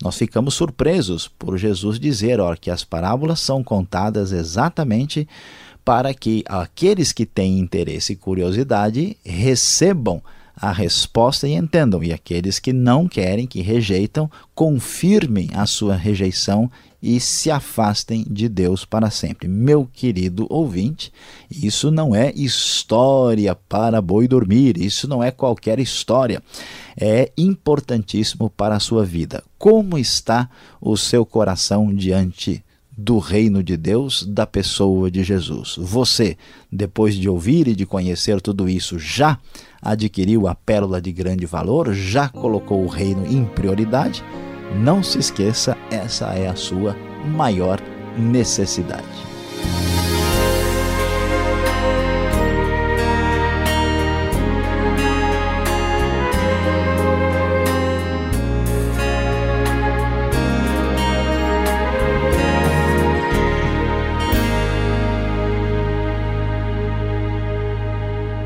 nós 0.01 0.17
ficamos 0.17 0.55
surpresos 0.55 1.27
por 1.27 1.55
Jesus 1.55 1.99
dizer 1.99 2.39
ó, 2.39 2.55
que 2.55 2.71
as 2.71 2.83
parábolas 2.83 3.39
são 3.39 3.63
contadas 3.63 4.31
exatamente 4.31 5.27
para 5.85 6.11
que 6.11 6.43
aqueles 6.47 7.11
que 7.11 7.25
têm 7.25 7.59
interesse 7.59 8.13
e 8.13 8.15
curiosidade 8.15 9.15
recebam 9.23 10.23
a 10.55 10.71
resposta 10.71 11.47
e 11.47 11.53
entendam, 11.53 12.03
e 12.03 12.13
aqueles 12.13 12.59
que 12.59 12.71
não 12.71 13.07
querem, 13.07 13.47
que 13.47 13.61
rejeitam, 13.61 14.29
confirmem 14.53 15.49
a 15.53 15.65
sua 15.65 15.95
rejeição 15.95 16.69
e 17.01 17.19
se 17.19 17.51
afastem 17.51 18.25
de 18.29 18.47
Deus 18.47 18.85
para 18.85 19.09
sempre. 19.09 19.47
Meu 19.47 19.85
querido 19.91 20.47
ouvinte, 20.49 21.11
isso 21.51 21.91
não 21.91 22.15
é 22.15 22.31
história 22.33 23.53
para 23.53 24.01
boi 24.01 24.25
dormir, 24.25 24.77
isso 24.77 25.05
não 25.05 25.21
é 25.21 25.29
qualquer 25.29 25.79
história. 25.79 26.41
É 26.95 27.29
importantíssimo 27.37 28.49
para 28.49 28.77
a 28.77 28.79
sua 28.79 29.03
vida. 29.03 29.43
Como 29.57 29.97
está 29.97 30.49
o 30.79 30.95
seu 30.95 31.25
coração 31.25 31.93
diante 31.93 32.63
do 32.95 33.17
reino 33.17 33.63
de 33.63 33.75
Deus, 33.75 34.23
da 34.23 34.45
pessoa 34.45 35.09
de 35.09 35.23
Jesus? 35.23 35.75
Você, 35.77 36.37
depois 36.71 37.15
de 37.15 37.27
ouvir 37.27 37.67
e 37.67 37.75
de 37.75 37.85
conhecer 37.85 38.39
tudo 38.41 38.69
isso, 38.69 38.99
já 38.99 39.39
adquiriu 39.81 40.47
a 40.47 40.55
pérola 40.55 41.01
de 41.01 41.11
grande 41.11 41.45
valor, 41.45 41.93
já 41.93 42.29
colocou 42.29 42.83
o 42.83 42.87
reino 42.87 43.25
em 43.25 43.45
prioridade, 43.45 44.23
não 44.75 45.03
se 45.03 45.19
esqueça, 45.19 45.77
essa 45.91 46.27
é 46.33 46.47
a 46.47 46.55
sua 46.55 46.95
maior 47.25 47.79
necessidade. 48.17 49.32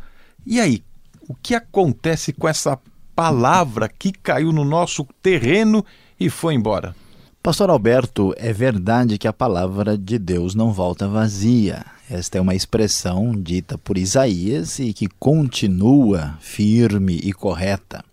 E 0.45 0.59
aí, 0.59 0.83
o 1.29 1.33
que 1.33 1.55
acontece 1.55 2.33
com 2.33 2.45
essa 2.45 2.77
palavra 3.15 3.87
que 3.87 4.11
caiu 4.11 4.51
no 4.51 4.65
nosso 4.65 5.07
terreno 5.23 5.85
e 6.19 6.29
foi 6.29 6.55
embora? 6.55 6.93
Pastor 7.41 7.69
Alberto, 7.69 8.33
é 8.35 8.51
verdade 8.51 9.17
que 9.17 9.27
a 9.27 9.31
palavra 9.31 9.97
de 9.97 10.19
Deus 10.19 10.53
não 10.53 10.73
volta 10.73 11.07
vazia. 11.07 11.85
Esta 12.09 12.37
é 12.37 12.41
uma 12.41 12.53
expressão 12.53 13.31
dita 13.31 13.77
por 13.77 13.97
Isaías 13.97 14.77
e 14.77 14.91
que 14.91 15.07
continua 15.07 16.37
firme 16.41 17.17
e 17.23 17.31
correta. 17.31 18.03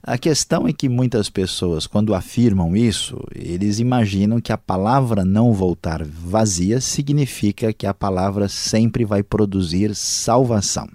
A 0.00 0.16
questão 0.16 0.68
é 0.68 0.72
que 0.72 0.88
muitas 0.88 1.28
pessoas, 1.28 1.84
quando 1.84 2.14
afirmam 2.14 2.76
isso, 2.76 3.18
eles 3.34 3.80
imaginam 3.80 4.40
que 4.40 4.52
a 4.52 4.58
palavra 4.58 5.24
não 5.24 5.52
voltar 5.52 6.04
vazia 6.04 6.80
significa 6.80 7.72
que 7.72 7.88
a 7.88 7.92
palavra 7.92 8.48
sempre 8.48 9.04
vai 9.04 9.24
produzir 9.24 9.96
salvação. 9.96 10.88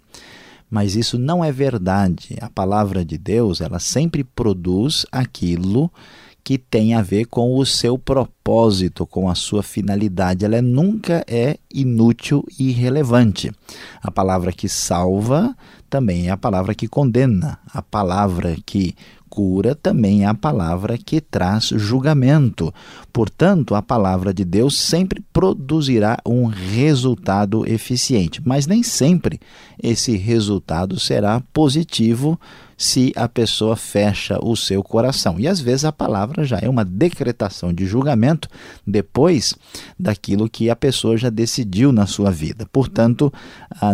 Mas 0.71 0.95
isso 0.95 1.19
não 1.19 1.43
é 1.43 1.51
verdade. 1.51 2.37
A 2.39 2.49
palavra 2.49 3.03
de 3.03 3.17
Deus, 3.17 3.59
ela 3.59 3.79
sempre 3.79 4.23
produz 4.23 5.05
aquilo 5.11 5.89
que 5.89 5.95
que 6.45 6.59
tem 6.59 6.93
a 6.93 7.01
ver 7.01 7.25
com 7.25 7.57
o 7.57 7.65
seu 7.65 7.97
propósito, 7.97 9.03
com 9.07 9.27
a 9.27 9.33
sua 9.33 9.63
finalidade. 9.63 10.45
Ela 10.45 10.61
nunca 10.61 11.25
é 11.27 11.57
inútil 11.73 12.45
e 12.59 12.69
irrelevante. 12.69 13.51
A 13.99 14.11
palavra 14.11 14.51
que 14.51 14.69
salva 14.69 15.57
também 15.89 16.27
é 16.27 16.29
a 16.29 16.37
palavra 16.37 16.75
que 16.75 16.87
condena. 16.87 17.57
A 17.73 17.81
palavra 17.81 18.55
que 18.63 18.95
cura 19.27 19.73
também 19.73 20.23
é 20.23 20.27
a 20.27 20.35
palavra 20.35 20.99
que 20.99 21.19
traz 21.19 21.69
julgamento. 21.75 22.71
Portanto, 23.11 23.73
a 23.73 23.81
palavra 23.81 24.31
de 24.31 24.45
Deus 24.45 24.79
sempre 24.79 25.25
produzirá 25.33 26.19
um 26.23 26.45
resultado 26.45 27.67
eficiente, 27.67 28.39
mas 28.45 28.67
nem 28.67 28.83
sempre 28.83 29.39
esse 29.81 30.15
resultado 30.15 30.99
será 30.99 31.41
positivo 31.51 32.39
se 32.77 33.13
a 33.15 33.27
pessoa 33.27 33.75
fecha 33.75 34.37
o 34.43 34.55
seu 34.55 34.83
coração. 34.83 35.39
E 35.39 35.47
às 35.47 35.59
vezes 35.59 35.85
a 35.85 35.91
palavra 35.91 36.43
já 36.43 36.59
é 36.61 36.67
uma 36.67 36.83
decretação 36.83 37.73
de 37.73 37.85
julgamento 37.85 38.49
depois 38.85 39.55
daquilo 39.97 40.49
que 40.49 40.69
a 40.69 40.75
pessoa 40.75 41.15
já 41.17 41.29
decidiu 41.29 41.91
na 41.91 42.05
sua 42.05 42.31
vida. 42.31 42.65
Portanto, 42.71 43.31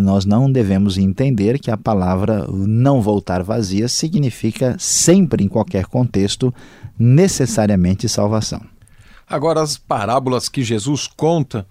nós 0.01 0.25
não 0.25 0.51
devemos 0.51 0.97
entender 0.97 1.59
que 1.59 1.69
a 1.69 1.77
palavra 1.77 2.47
não 2.47 3.01
voltar 3.01 3.43
vazia 3.43 3.87
significa 3.87 4.75
sempre, 4.79 5.43
em 5.43 5.47
qualquer 5.47 5.85
contexto, 5.85 6.53
necessariamente 6.97 8.09
salvação. 8.09 8.61
Agora, 9.27 9.61
as 9.61 9.77
parábolas 9.77 10.49
que 10.49 10.63
Jesus 10.63 11.07
conta. 11.07 11.65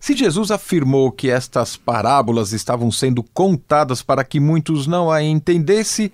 Se 0.00 0.16
Jesus 0.16 0.50
afirmou 0.50 1.12
que 1.12 1.30
estas 1.30 1.76
parábolas 1.76 2.52
estavam 2.52 2.90
sendo 2.90 3.22
contadas 3.22 4.02
para 4.02 4.24
que 4.24 4.40
muitos 4.40 4.86
não 4.86 5.10
a 5.10 5.22
entendessem, 5.22 6.10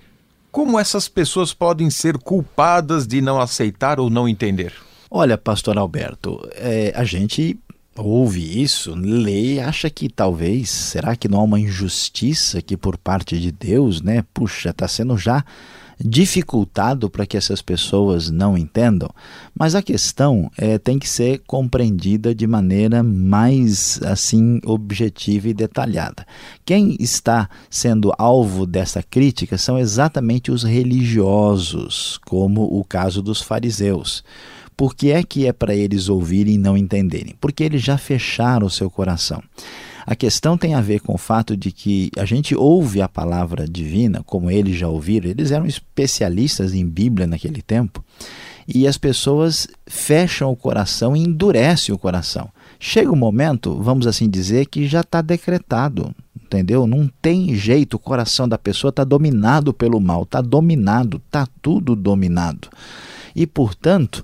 como 0.51 0.79
essas 0.79 1.07
pessoas 1.07 1.53
podem 1.53 1.89
ser 1.89 2.17
culpadas 2.17 3.07
de 3.07 3.21
não 3.21 3.39
aceitar 3.39 3.99
ou 3.99 4.09
não 4.09 4.27
entender? 4.27 4.73
Olha, 5.09 5.37
pastor 5.37 5.77
Alberto, 5.77 6.39
é, 6.53 6.93
a 6.95 7.03
gente 7.03 7.57
ouve 7.95 8.61
isso, 8.61 8.93
lê 8.95 9.59
acha 9.59 9.89
que 9.89 10.07
talvez, 10.07 10.69
será 10.69 11.15
que 11.15 11.27
não 11.27 11.39
há 11.39 11.43
uma 11.43 11.59
injustiça 11.59 12.59
aqui 12.59 12.77
por 12.77 12.97
parte 12.97 13.39
de 13.39 13.51
Deus, 13.51 14.01
né? 14.01 14.23
Puxa, 14.33 14.69
está 14.69 14.87
sendo 14.87 15.17
já 15.17 15.43
dificultado 15.99 17.09
para 17.09 17.25
que 17.25 17.35
essas 17.35 17.61
pessoas 17.61 18.29
não 18.29 18.57
entendam, 18.57 19.09
mas 19.57 19.75
a 19.75 19.81
questão 19.81 20.49
é, 20.57 20.77
tem 20.77 20.97
que 20.97 21.09
ser 21.09 21.41
compreendida 21.45 22.33
de 22.33 22.47
maneira 22.47 23.03
mais 23.03 23.99
assim 24.03 24.61
objetiva 24.65 25.49
e 25.49 25.53
detalhada. 25.53 26.25
Quem 26.65 26.95
está 26.99 27.49
sendo 27.69 28.13
alvo 28.17 28.65
dessa 28.65 29.03
crítica 29.03 29.57
são 29.57 29.77
exatamente 29.77 30.51
os 30.51 30.63
religiosos, 30.63 32.19
como 32.25 32.63
o 32.63 32.83
caso 32.83 33.21
dos 33.21 33.41
fariseus. 33.41 34.23
Por 34.77 34.95
que 34.95 35.11
é 35.11 35.21
que 35.21 35.45
é 35.45 35.51
para 35.51 35.75
eles 35.75 36.07
ouvirem 36.07 36.55
e 36.55 36.57
não 36.57 36.77
entenderem? 36.77 37.35
Porque 37.41 37.65
eles 37.65 37.81
já 37.81 37.97
fecharam 37.97 38.67
o 38.67 38.69
seu 38.69 38.89
coração. 38.89 39.43
A 40.09 40.15
questão 40.15 40.57
tem 40.57 40.73
a 40.73 40.81
ver 40.81 41.01
com 41.01 41.13
o 41.13 41.19
fato 41.19 41.55
de 41.55 41.71
que 41.71 42.09
a 42.17 42.25
gente 42.25 42.55
ouve 42.55 42.99
a 42.99 43.07
palavra 43.07 43.67
divina, 43.67 44.23
como 44.25 44.49
eles 44.49 44.75
já 44.75 44.87
ouviram, 44.87 45.29
eles 45.29 45.51
eram 45.51 45.67
especialistas 45.67 46.73
em 46.73 46.83
Bíblia 46.83 47.27
naquele 47.27 47.61
tempo, 47.61 48.03
e 48.67 48.87
as 48.87 48.97
pessoas 48.97 49.67
fecham 49.85 50.51
o 50.51 50.55
coração 50.55 51.15
e 51.15 51.19
endurecem 51.19 51.93
o 51.93 51.97
coração. 51.99 52.49
Chega 52.79 53.11
um 53.11 53.15
momento, 53.15 53.79
vamos 53.83 54.07
assim 54.07 54.27
dizer, 54.27 54.65
que 54.65 54.87
já 54.87 55.01
está 55.01 55.21
decretado, 55.21 56.11
entendeu? 56.43 56.87
Não 56.87 57.07
tem 57.21 57.53
jeito, 57.53 57.93
o 57.93 57.99
coração 57.99 58.49
da 58.49 58.57
pessoa 58.57 58.89
está 58.89 59.03
dominado 59.03 59.71
pelo 59.71 60.01
mal, 60.01 60.23
está 60.23 60.41
dominado, 60.41 61.21
está 61.23 61.47
tudo 61.61 61.95
dominado 61.95 62.67
e, 63.39 63.47
portanto, 63.47 64.21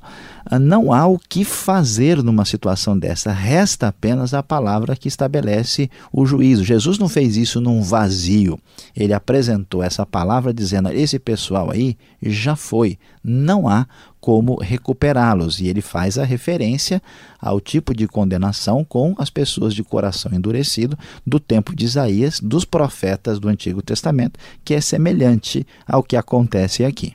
não 0.60 0.92
há 0.92 1.08
o 1.08 1.18
que 1.18 1.46
fazer 1.46 2.22
numa 2.22 2.44
situação 2.44 3.00
dessa. 3.00 3.32
Resta 3.32 3.88
apenas 3.88 4.34
a 4.34 4.44
palavra 4.44 4.94
que 4.94 5.08
estabelece 5.08 5.90
o 6.12 6.26
juízo. 6.26 6.66
Jesus 6.66 7.00
não 7.00 7.08
fez 7.08 7.38
isso 7.38 7.62
num 7.62 7.82
vazio. 7.82 8.60
Ele 8.94 9.14
apresentou 9.14 9.82
essa 9.82 10.06
palavra 10.06 10.54
dizendo: 10.54 10.90
esse 10.90 11.18
pessoal 11.18 11.72
aí 11.72 11.98
já 12.22 12.58
foi, 12.58 13.00
não 13.24 13.70
há 13.70 13.88
como 14.20 14.60
recuperá-los. 14.60 15.62
E 15.62 15.68
ele 15.68 15.82
faz 15.82 16.18
a 16.18 16.26
referência 16.26 17.02
ao 17.40 17.62
tipo 17.62 17.96
de 17.96 18.10
condenação 18.10 18.84
com 18.84 19.16
as 19.18 19.30
pessoas 19.30 19.74
de 19.74 19.82
coração 19.82 20.34
endurecido 20.34 21.00
do 21.26 21.40
tempo 21.40 21.74
de 21.74 21.86
Isaías, 21.86 22.42
dos 22.42 22.66
profetas 22.66 23.40
do 23.40 23.48
Antigo 23.48 23.82
Testamento, 23.82 24.38
que 24.66 24.74
é 24.74 24.82
semelhante 24.82 25.66
ao 25.88 26.04
que 26.04 26.18
acontece 26.18 26.84
aqui. 26.84 27.14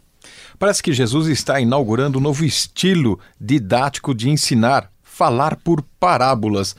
Parece 0.60 0.82
que 0.82 0.92
Jesus 0.92 1.26
está 1.26 1.58
inaugurando 1.58 2.18
um 2.18 2.20
novo 2.20 2.44
estilo 2.44 3.18
didático 3.40 4.14
de 4.14 4.28
ensinar, 4.28 4.92
falar 5.02 5.56
por 5.56 5.80
parábolas. 5.98 6.76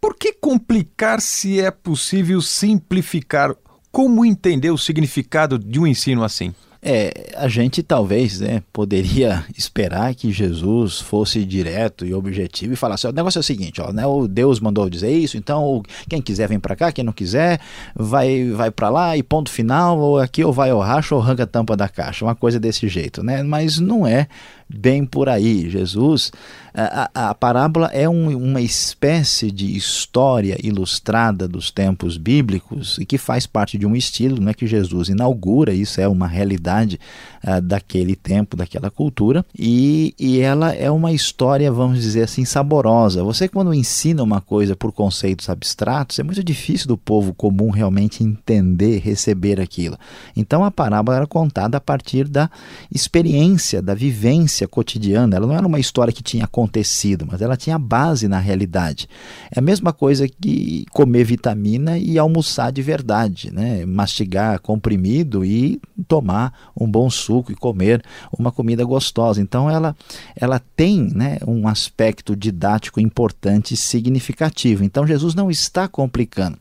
Por 0.00 0.16
que 0.16 0.32
complicar 0.32 1.20
se 1.20 1.60
é 1.60 1.70
possível 1.70 2.42
simplificar? 2.42 3.54
Como 3.92 4.24
entender 4.24 4.72
o 4.72 4.76
significado 4.76 5.60
de 5.60 5.78
um 5.78 5.86
ensino 5.86 6.24
assim? 6.24 6.52
É, 6.82 7.32
a 7.36 7.46
gente 7.46 7.82
talvez 7.82 8.40
né, 8.40 8.62
poderia 8.72 9.44
esperar 9.56 10.14
que 10.14 10.32
Jesus 10.32 10.98
fosse 10.98 11.44
direto 11.44 12.06
e 12.06 12.14
objetivo 12.14 12.72
e 12.72 12.76
falasse: 12.76 13.06
o 13.06 13.12
negócio 13.12 13.38
é 13.38 13.40
o 13.40 13.44
seguinte, 13.44 13.82
ó, 13.82 13.92
né, 13.92 14.06
o 14.06 14.26
Deus 14.26 14.60
mandou 14.60 14.88
dizer 14.88 15.10
isso, 15.10 15.36
então 15.36 15.82
quem 16.08 16.22
quiser 16.22 16.48
vem 16.48 16.58
para 16.58 16.74
cá, 16.74 16.90
quem 16.90 17.04
não 17.04 17.12
quiser 17.12 17.60
vai 17.94 18.50
vai 18.50 18.70
para 18.70 18.88
lá 18.88 19.16
e 19.16 19.22
ponto 19.22 19.50
final, 19.50 19.98
ou 19.98 20.18
aqui 20.18 20.42
ou 20.42 20.52
vai 20.52 20.70
ao 20.70 20.80
racho 20.80 21.14
ou 21.14 21.20
arranca 21.20 21.42
a 21.42 21.46
tampa 21.46 21.76
da 21.76 21.88
caixa, 21.88 22.24
uma 22.24 22.34
coisa 22.34 22.58
desse 22.58 22.88
jeito, 22.88 23.22
né? 23.22 23.42
Mas 23.42 23.78
não 23.78 24.06
é 24.06 24.26
bem 24.72 25.04
por 25.04 25.28
aí. 25.28 25.68
Jesus, 25.68 26.30
a, 26.72 27.30
a, 27.30 27.34
parábola 27.34 27.88
é 27.92 28.08
um, 28.08 28.36
uma 28.36 28.60
espécie 28.60 29.50
de 29.50 29.76
história 29.76 30.56
ilustrada 30.62 31.48
dos 31.48 31.70
tempos 31.70 32.16
bíblicos 32.16 32.96
e 32.98 33.04
que 33.04 33.18
faz 33.18 33.46
parte 33.46 33.76
de 33.76 33.86
um 33.86 33.96
estilo 33.96 34.40
né, 34.40 34.54
que 34.54 34.66
Jesus 34.66 35.08
inaugura, 35.08 35.74
isso 35.74 36.00
é 36.00 36.06
uma 36.06 36.28
realidade 36.28 37.00
uh, 37.44 37.60
daquele 37.60 38.14
tempo, 38.14 38.56
daquela 38.56 38.90
cultura, 38.90 39.44
e, 39.58 40.14
e 40.18 40.40
ela 40.40 40.72
é 40.72 40.90
uma 40.90 41.12
história, 41.12 41.70
vamos 41.70 42.00
dizer 42.00 42.22
assim, 42.22 42.44
saborosa. 42.44 43.24
Você, 43.24 43.48
quando 43.48 43.74
ensina 43.74 44.22
uma 44.22 44.40
coisa 44.40 44.76
por 44.76 44.92
conceitos 44.92 45.48
abstratos, 45.48 46.18
é 46.18 46.22
muito 46.22 46.42
difícil 46.42 46.88
do 46.88 46.96
povo 46.96 47.34
comum 47.34 47.70
realmente 47.70 48.22
entender, 48.22 48.98
receber 48.98 49.60
aquilo. 49.60 49.96
Então 50.36 50.64
a 50.64 50.70
parábola 50.70 51.18
era 51.18 51.26
contada 51.26 51.76
a 51.76 51.80
partir 51.80 52.28
da 52.28 52.50
experiência, 52.92 53.82
da 53.82 53.94
vivência 53.94 54.20
vivência 54.20 54.68
cotidiana, 54.68 55.36
ela 55.36 55.46
não 55.46 55.54
era 55.54 55.66
uma 55.66 55.78
história 55.78 56.12
que 56.12 56.22
tinha 56.22 56.44
acontecido, 56.44 57.26
mas 57.30 57.40
ela 57.40 57.56
tinha 57.56 57.78
base 57.78 58.28
na 58.28 58.38
realidade. 58.38 59.08
É 59.50 59.58
a 59.58 59.62
mesma 59.62 59.92
coisa 59.92 60.28
que 60.28 60.84
comer 60.90 61.24
vitamina 61.24 61.98
e 61.98 62.18
almoçar 62.18 62.70
de 62.70 62.82
verdade, 62.82 63.50
né? 63.50 63.84
mastigar 63.86 64.60
comprimido 64.60 65.44
e 65.44 65.80
tomar 66.06 66.52
um 66.78 66.90
bom 66.90 67.08
suco 67.08 67.29
e 67.48 67.54
comer 67.54 68.02
uma 68.36 68.50
comida 68.50 68.84
gostosa. 68.84 69.40
Então 69.40 69.70
ela, 69.70 69.96
ela 70.34 70.60
tem 70.74 71.08
né, 71.14 71.38
um 71.46 71.68
aspecto 71.68 72.34
didático 72.34 73.00
importante 73.00 73.74
e 73.74 73.76
significativo. 73.76 74.82
Então 74.82 75.06
Jesus 75.06 75.34
não 75.34 75.50
está 75.50 75.86
complicando. 75.86 76.58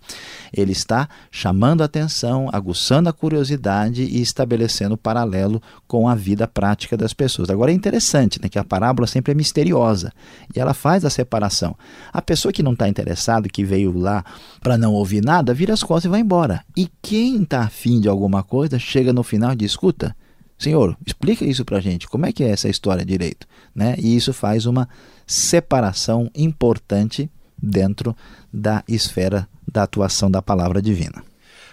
Ele 0.54 0.72
está 0.72 1.10
chamando 1.32 1.82
a 1.82 1.86
atenção, 1.86 2.50
aguçando 2.54 3.10
a 3.10 3.14
curiosidade 3.14 4.04
e 4.04 4.22
estabelecendo 4.22 4.98
paralelo 4.98 5.62
com 5.88 6.08
a 6.08 6.14
vida 6.14 6.48
prática 6.48 6.96
das 6.96 7.14
pessoas. 7.14 7.50
Agora 7.50 7.72
é 7.72 7.74
interessante 7.74 8.40
né, 8.42 8.48
que 8.48 8.60
a 8.60 8.64
parábola 8.64 9.08
sempre 9.08 9.32
é 9.32 9.36
misteriosa 9.36 10.12
e 10.54 10.60
ela 10.60 10.74
faz 10.74 11.04
a 11.04 11.10
separação. 11.10 11.76
A 12.14 12.22
pessoa 12.22 12.52
que 12.52 12.64
não 12.64 12.74
está 12.74 12.88
interessada, 12.88 13.50
que 13.50 13.64
veio 13.64 13.98
lá 13.98 14.24
para 14.62 14.78
não 14.78 14.94
ouvir 14.94 15.24
nada, 15.24 15.54
vira 15.54 15.74
as 15.74 15.82
costas 15.82 16.06
e 16.06 16.10
vai 16.10 16.20
embora. 16.20 16.64
E 16.78 16.90
quem 17.02 17.44
está 17.44 17.62
afim 17.62 18.00
de 18.00 18.08
alguma 18.08 18.44
coisa, 18.44 18.78
chega 18.78 19.12
no 19.12 19.24
final 19.24 19.54
e 19.54 19.56
diz: 19.56 19.80
escuta. 19.80 20.16
Senhor, 20.60 20.98
explica 21.06 21.46
isso 21.46 21.64
para 21.64 21.78
a 21.78 21.82
gente. 21.82 22.08
Como 22.08 22.26
é 22.26 22.34
que 22.34 22.44
é 22.44 22.50
essa 22.50 22.68
história 22.68 23.06
direito? 23.06 23.48
Né? 23.74 23.96
E 23.98 24.14
isso 24.16 24.34
faz 24.34 24.66
uma 24.66 24.90
separação 25.26 26.30
importante 26.36 27.32
dentro 27.58 28.16
da 28.52 28.84
esfera 28.88 29.48
da 29.66 29.84
atuação 29.84 30.30
da 30.30 30.42
palavra 30.42 30.82
divina. 30.82 31.24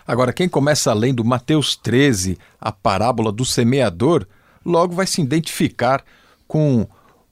Agora, 0.06 0.32
quem 0.32 0.48
começa 0.48 0.92
lendo 0.92 1.24
Mateus 1.24 1.74
13, 1.74 2.38
a 2.60 2.70
parábola 2.70 3.32
do 3.32 3.44
semeador, 3.44 4.24
logo 4.64 4.94
vai 4.94 5.06
se 5.06 5.20
identificar 5.20 6.04
com 6.46 6.86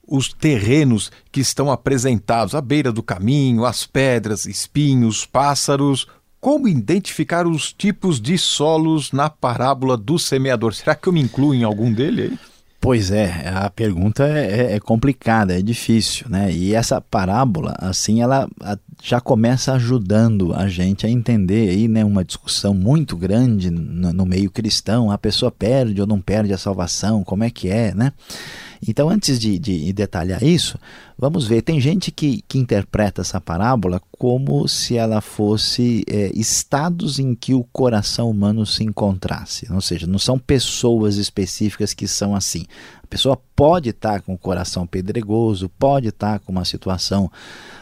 os 0.05 0.33
terrenos 0.33 1.11
que 1.31 1.39
estão 1.39 1.71
apresentados 1.71 2.53
à 2.53 2.59
beira 2.59 2.91
do 2.91 3.01
caminho, 3.01 3.63
as 3.63 3.85
pedras, 3.85 4.45
espinhos, 4.45 5.25
pássaros, 5.25 6.05
como 6.45 6.67
identificar 6.67 7.47
os 7.47 7.73
tipos 7.73 8.21
de 8.21 8.37
solos 8.37 9.11
na 9.11 9.31
parábola 9.31 9.97
do 9.97 10.19
semeador? 10.19 10.75
Será 10.75 10.93
que 10.93 11.09
eu 11.09 11.13
me 11.13 11.19
incluo 11.19 11.55
em 11.55 11.63
algum 11.63 11.91
dele 11.91 12.21
aí? 12.21 12.39
Pois 12.79 13.09
é, 13.09 13.49
a 13.49 13.67
pergunta 13.67 14.27
é, 14.27 14.73
é, 14.73 14.75
é 14.75 14.79
complicada, 14.79 15.57
é 15.57 15.61
difícil, 15.63 16.29
né? 16.29 16.53
E 16.53 16.75
essa 16.75 17.01
parábola, 17.01 17.73
assim, 17.79 18.21
ela 18.21 18.47
já 19.01 19.19
começa 19.19 19.73
ajudando 19.73 20.53
a 20.53 20.67
gente 20.67 21.07
a 21.07 21.09
entender 21.09 21.67
aí, 21.69 21.87
né, 21.87 22.05
uma 22.05 22.23
discussão 22.23 22.75
muito 22.75 23.17
grande 23.17 23.71
no, 23.71 24.13
no 24.13 24.23
meio 24.23 24.51
cristão, 24.51 25.09
a 25.09 25.17
pessoa 25.17 25.49
perde 25.51 25.99
ou 25.99 26.05
não 26.05 26.21
perde 26.21 26.53
a 26.53 26.59
salvação, 26.59 27.23
como 27.23 27.43
é 27.43 27.49
que 27.49 27.69
é, 27.69 27.91
né? 27.95 28.13
Então, 28.87 29.09
antes 29.09 29.39
de, 29.39 29.57
de, 29.57 29.91
detalhar 29.93 30.43
isso, 30.43 30.77
vamos 31.17 31.47
ver. 31.47 31.61
Tem 31.61 31.79
gente 31.79 32.11
que, 32.11 32.43
que 32.47 32.59
interpreta 32.59 33.21
essa 33.21 33.41
parábola 33.41 34.01
como 34.11 34.67
se 34.67 34.95
ela 34.95 35.21
fosse 35.21 36.03
é, 36.07 36.31
estados 36.35 37.17
em 37.17 37.33
que 37.33 37.53
o 37.53 37.63
coração 37.63 38.29
humano 38.29 38.65
se 38.65 38.83
encontrasse. 38.83 39.71
Ou 39.71 39.81
seja, 39.81 40.05
não 40.05 40.19
são 40.19 40.37
pessoas 40.37 41.17
específicas 41.17 41.93
que 41.93 42.07
são 42.07 42.35
assim. 42.35 42.65
A 43.03 43.07
pessoa 43.07 43.39
pode 43.55 43.89
estar 43.89 44.21
com 44.21 44.33
o 44.33 44.37
coração 44.37 44.85
pedregoso, 44.85 45.69
pode 45.79 46.09
estar 46.09 46.39
com 46.39 46.51
uma 46.51 46.65
situação 46.65 47.31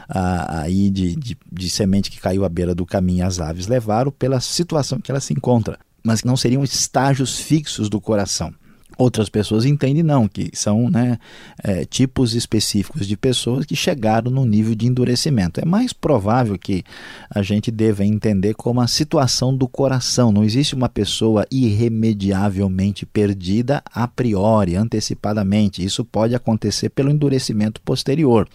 ah, 0.07 0.61
aí 0.61 0.89
de, 0.89 1.15
de, 1.15 1.37
de 1.51 1.69
semente 1.69 2.11
que 2.11 2.19
caiu 2.19 2.45
à 2.45 2.49
beira 2.49 2.73
do 2.73 2.85
caminho 2.85 3.19
e 3.19 3.21
as 3.23 3.39
aves 3.39 3.67
levaram 3.67 4.11
pela 4.11 4.39
situação 4.39 4.99
que 4.99 5.11
ela 5.11 5.19
se 5.19 5.33
encontra. 5.33 5.77
Mas 6.03 6.23
não 6.23 6.35
seriam 6.35 6.63
estágios 6.63 7.39
fixos 7.39 7.89
do 7.89 7.99
coração. 7.99 8.53
Outras 8.97 9.29
pessoas 9.29 9.65
entendem 9.65 10.03
não, 10.03 10.27
que 10.27 10.49
são 10.53 10.89
né, 10.89 11.17
é, 11.63 11.85
tipos 11.85 12.35
específicos 12.35 13.07
de 13.07 13.17
pessoas 13.17 13.65
que 13.65 13.75
chegaram 13.75 14.31
no 14.31 14.45
nível 14.45 14.75
de 14.75 14.85
endurecimento. 14.85 15.59
É 15.59 15.65
mais 15.65 15.93
provável 15.93 16.57
que 16.57 16.83
a 17.29 17.41
gente 17.41 17.71
deva 17.71 18.05
entender 18.05 18.53
como 18.53 18.81
a 18.81 18.87
situação 18.87 19.55
do 19.55 19.67
coração. 19.67 20.31
Não 20.31 20.43
existe 20.43 20.75
uma 20.75 20.89
pessoa 20.89 21.45
irremediavelmente 21.49 23.05
perdida 23.05 23.81
a 23.93 24.07
priori, 24.07 24.75
antecipadamente. 24.75 25.83
Isso 25.83 26.05
pode 26.05 26.35
acontecer 26.35 26.89
pelo 26.89 27.09
endurecimento 27.09 27.81
posterior. 27.81 28.47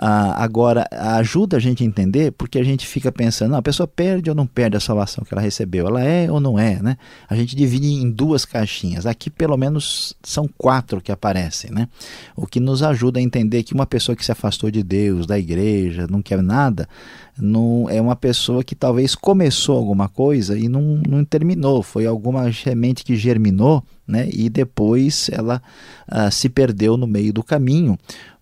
Ah, 0.00 0.44
agora, 0.44 0.86
ajuda 0.92 1.56
a 1.56 1.60
gente 1.60 1.82
a 1.82 1.86
entender 1.86 2.30
porque 2.30 2.56
a 2.60 2.62
gente 2.62 2.86
fica 2.86 3.10
pensando, 3.10 3.50
não, 3.50 3.58
a 3.58 3.62
pessoa 3.62 3.88
perde 3.88 4.30
ou 4.30 4.36
não 4.36 4.46
perde 4.46 4.76
a 4.76 4.80
salvação 4.80 5.24
que 5.24 5.34
ela 5.34 5.42
recebeu? 5.42 5.88
Ela 5.88 6.04
é 6.04 6.30
ou 6.30 6.38
não 6.38 6.56
é, 6.56 6.80
né? 6.80 6.96
A 7.28 7.34
gente 7.34 7.56
divide 7.56 7.88
em 7.88 8.08
duas 8.08 8.44
caixinhas. 8.44 9.06
Aqui, 9.06 9.28
pelo 9.28 9.56
menos, 9.56 10.14
são 10.22 10.48
quatro 10.56 11.00
que 11.00 11.10
aparecem, 11.10 11.72
né? 11.72 11.88
O 12.36 12.46
que 12.46 12.60
nos 12.60 12.80
ajuda 12.80 13.18
a 13.18 13.22
entender 13.22 13.64
que 13.64 13.74
uma 13.74 13.86
pessoa 13.86 14.14
que 14.14 14.24
se 14.24 14.30
afastou 14.30 14.70
de 14.70 14.84
Deus, 14.84 15.26
da 15.26 15.36
igreja, 15.36 16.06
não 16.08 16.22
quer 16.22 16.40
nada, 16.44 16.88
não, 17.36 17.88
é 17.88 18.00
uma 18.00 18.14
pessoa 18.14 18.62
que 18.62 18.74
talvez 18.74 19.16
começou 19.16 19.76
alguma 19.76 20.08
coisa 20.08 20.56
e 20.56 20.68
não, 20.68 21.00
não 21.08 21.24
terminou. 21.24 21.82
Foi 21.82 22.06
alguma 22.06 22.52
semente 22.52 23.04
que 23.04 23.16
germinou 23.16 23.82
né? 24.06 24.28
e 24.32 24.48
depois 24.48 25.28
ela 25.32 25.62
ah, 26.08 26.30
se 26.30 26.48
perdeu 26.48 26.96
no 26.96 27.06
meio 27.06 27.32
do 27.32 27.42
caminho, 27.42 27.98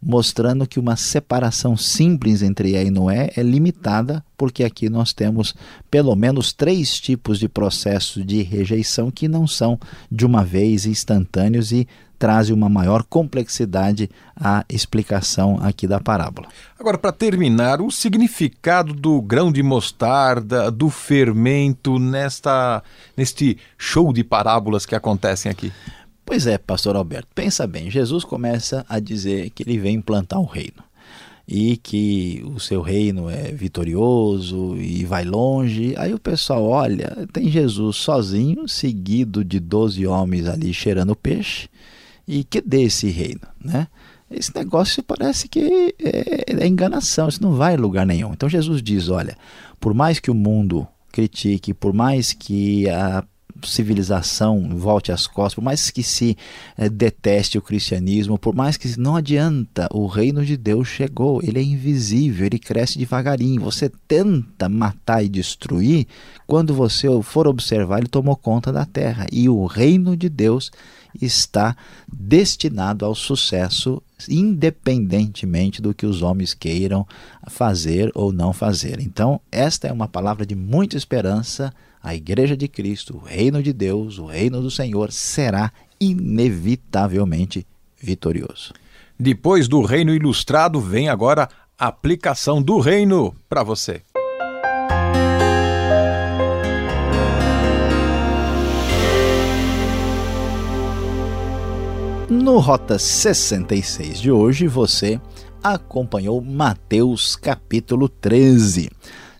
mostrando 0.06 0.68
que 0.68 0.78
uma 0.78 0.94
separação 0.94 1.76
simples 1.76 2.40
entre 2.40 2.76
é 2.76 2.84
e 2.84 2.90
Noé 2.92 3.32
é 3.36 3.42
limitada, 3.42 4.24
porque 4.36 4.62
aqui 4.62 4.88
nós 4.88 5.12
temos 5.12 5.52
pelo 5.90 6.14
menos 6.14 6.52
três 6.52 7.00
tipos 7.00 7.40
de 7.40 7.48
processo 7.48 8.24
de 8.24 8.40
rejeição 8.42 9.10
que 9.10 9.26
não 9.26 9.48
são 9.48 9.76
de 10.08 10.24
uma 10.24 10.44
vez 10.44 10.86
instantâneos 10.86 11.72
e 11.72 11.88
trazem 12.20 12.54
uma 12.54 12.68
maior 12.68 13.02
complexidade 13.02 14.08
à 14.36 14.64
explicação 14.68 15.58
aqui 15.60 15.88
da 15.88 15.98
parábola. 15.98 16.46
Agora, 16.78 16.96
para 16.96 17.10
terminar, 17.10 17.82
o 17.82 17.90
significado 17.90 18.94
do 18.94 19.20
grão 19.20 19.50
de 19.50 19.62
mostarda, 19.62 20.70
do 20.70 20.88
fermento, 20.88 21.98
nesta, 21.98 22.80
neste 23.16 23.58
show 23.76 24.12
de 24.12 24.22
parábolas 24.22 24.86
que 24.86 24.94
acontecem 24.94 25.50
aqui. 25.50 25.72
Pois 26.26 26.44
é, 26.44 26.58
pastor 26.58 26.96
Alberto, 26.96 27.28
pensa 27.36 27.68
bem, 27.68 27.88
Jesus 27.88 28.24
começa 28.24 28.84
a 28.88 28.98
dizer 28.98 29.48
que 29.50 29.62
ele 29.62 29.78
vem 29.78 29.94
implantar 29.94 30.40
o 30.40 30.44
reino 30.44 30.82
e 31.46 31.76
que 31.76 32.42
o 32.52 32.58
seu 32.58 32.82
reino 32.82 33.30
é 33.30 33.52
vitorioso 33.52 34.76
e 34.76 35.04
vai 35.04 35.24
longe. 35.24 35.94
Aí 35.96 36.12
o 36.12 36.18
pessoal 36.18 36.64
olha, 36.64 37.28
tem 37.32 37.48
Jesus 37.48 37.98
sozinho, 37.98 38.68
seguido 38.68 39.44
de 39.44 39.60
doze 39.60 40.04
homens 40.04 40.48
ali 40.48 40.74
cheirando 40.74 41.14
peixe, 41.14 41.68
e 42.26 42.42
que 42.42 42.60
dê 42.60 42.82
esse 42.82 43.08
reino, 43.08 43.42
né? 43.64 43.86
Esse 44.28 44.52
negócio 44.52 45.04
parece 45.04 45.48
que 45.48 45.94
é, 46.00 46.52
é 46.60 46.66
enganação, 46.66 47.28
isso 47.28 47.40
não 47.40 47.52
vai 47.52 47.74
a 47.74 47.78
lugar 47.78 48.04
nenhum. 48.04 48.32
Então 48.32 48.48
Jesus 48.48 48.82
diz, 48.82 49.08
olha, 49.08 49.38
por 49.78 49.94
mais 49.94 50.18
que 50.18 50.32
o 50.32 50.34
mundo 50.34 50.88
critique, 51.12 51.72
por 51.72 51.92
mais 51.92 52.32
que 52.32 52.88
a 52.88 53.24
civilização 53.64 54.76
volte 54.76 55.12
as 55.12 55.26
costas, 55.26 55.54
por 55.54 55.62
mais 55.62 55.90
que 55.90 56.02
se 56.02 56.36
é, 56.76 56.88
deteste 56.88 57.58
o 57.58 57.62
cristianismo, 57.62 58.38
por 58.38 58.54
mais 58.54 58.76
que 58.76 58.98
não 58.98 59.16
adianta, 59.16 59.88
o 59.92 60.06
reino 60.06 60.44
de 60.44 60.56
Deus 60.56 60.88
chegou, 60.88 61.40
ele 61.42 61.58
é 61.58 61.62
invisível, 61.62 62.46
ele 62.46 62.58
cresce 62.58 62.98
devagarinho. 62.98 63.62
Você 63.62 63.90
tenta 64.08 64.68
matar 64.68 65.24
e 65.24 65.28
destruir, 65.28 66.06
quando 66.46 66.74
você 66.74 67.08
for 67.22 67.46
observar, 67.46 67.98
ele 67.98 68.08
tomou 68.08 68.36
conta 68.36 68.72
da 68.72 68.84
terra. 68.84 69.26
E 69.32 69.48
o 69.48 69.66
reino 69.66 70.16
de 70.16 70.28
Deus 70.28 70.70
está 71.20 71.76
destinado 72.12 73.04
ao 73.04 73.14
sucesso, 73.14 74.02
independentemente 74.28 75.80
do 75.80 75.94
que 75.94 76.06
os 76.06 76.22
homens 76.22 76.54
queiram 76.54 77.06
fazer 77.48 78.10
ou 78.14 78.32
não 78.32 78.52
fazer. 78.52 79.00
Então, 79.00 79.40
esta 79.50 79.88
é 79.88 79.92
uma 79.92 80.08
palavra 80.08 80.44
de 80.44 80.54
muita 80.54 80.96
esperança. 80.96 81.72
A 82.06 82.14
Igreja 82.14 82.56
de 82.56 82.68
Cristo, 82.68 83.16
o 83.16 83.18
reino 83.18 83.60
de 83.60 83.72
Deus, 83.72 84.20
o 84.20 84.26
reino 84.26 84.62
do 84.62 84.70
Senhor 84.70 85.10
será 85.10 85.72
inevitavelmente 86.00 87.66
vitorioso. 88.00 88.72
Depois 89.18 89.66
do 89.66 89.82
reino 89.82 90.14
ilustrado, 90.14 90.80
vem 90.80 91.08
agora 91.08 91.48
a 91.76 91.88
aplicação 91.88 92.62
do 92.62 92.78
reino 92.78 93.34
para 93.48 93.64
você. 93.64 94.02
No 102.30 102.60
Rota 102.60 103.00
66 103.00 104.20
de 104.20 104.30
hoje, 104.30 104.68
você 104.68 105.20
acompanhou 105.60 106.40
Mateus 106.40 107.34
capítulo 107.34 108.08
13. 108.08 108.90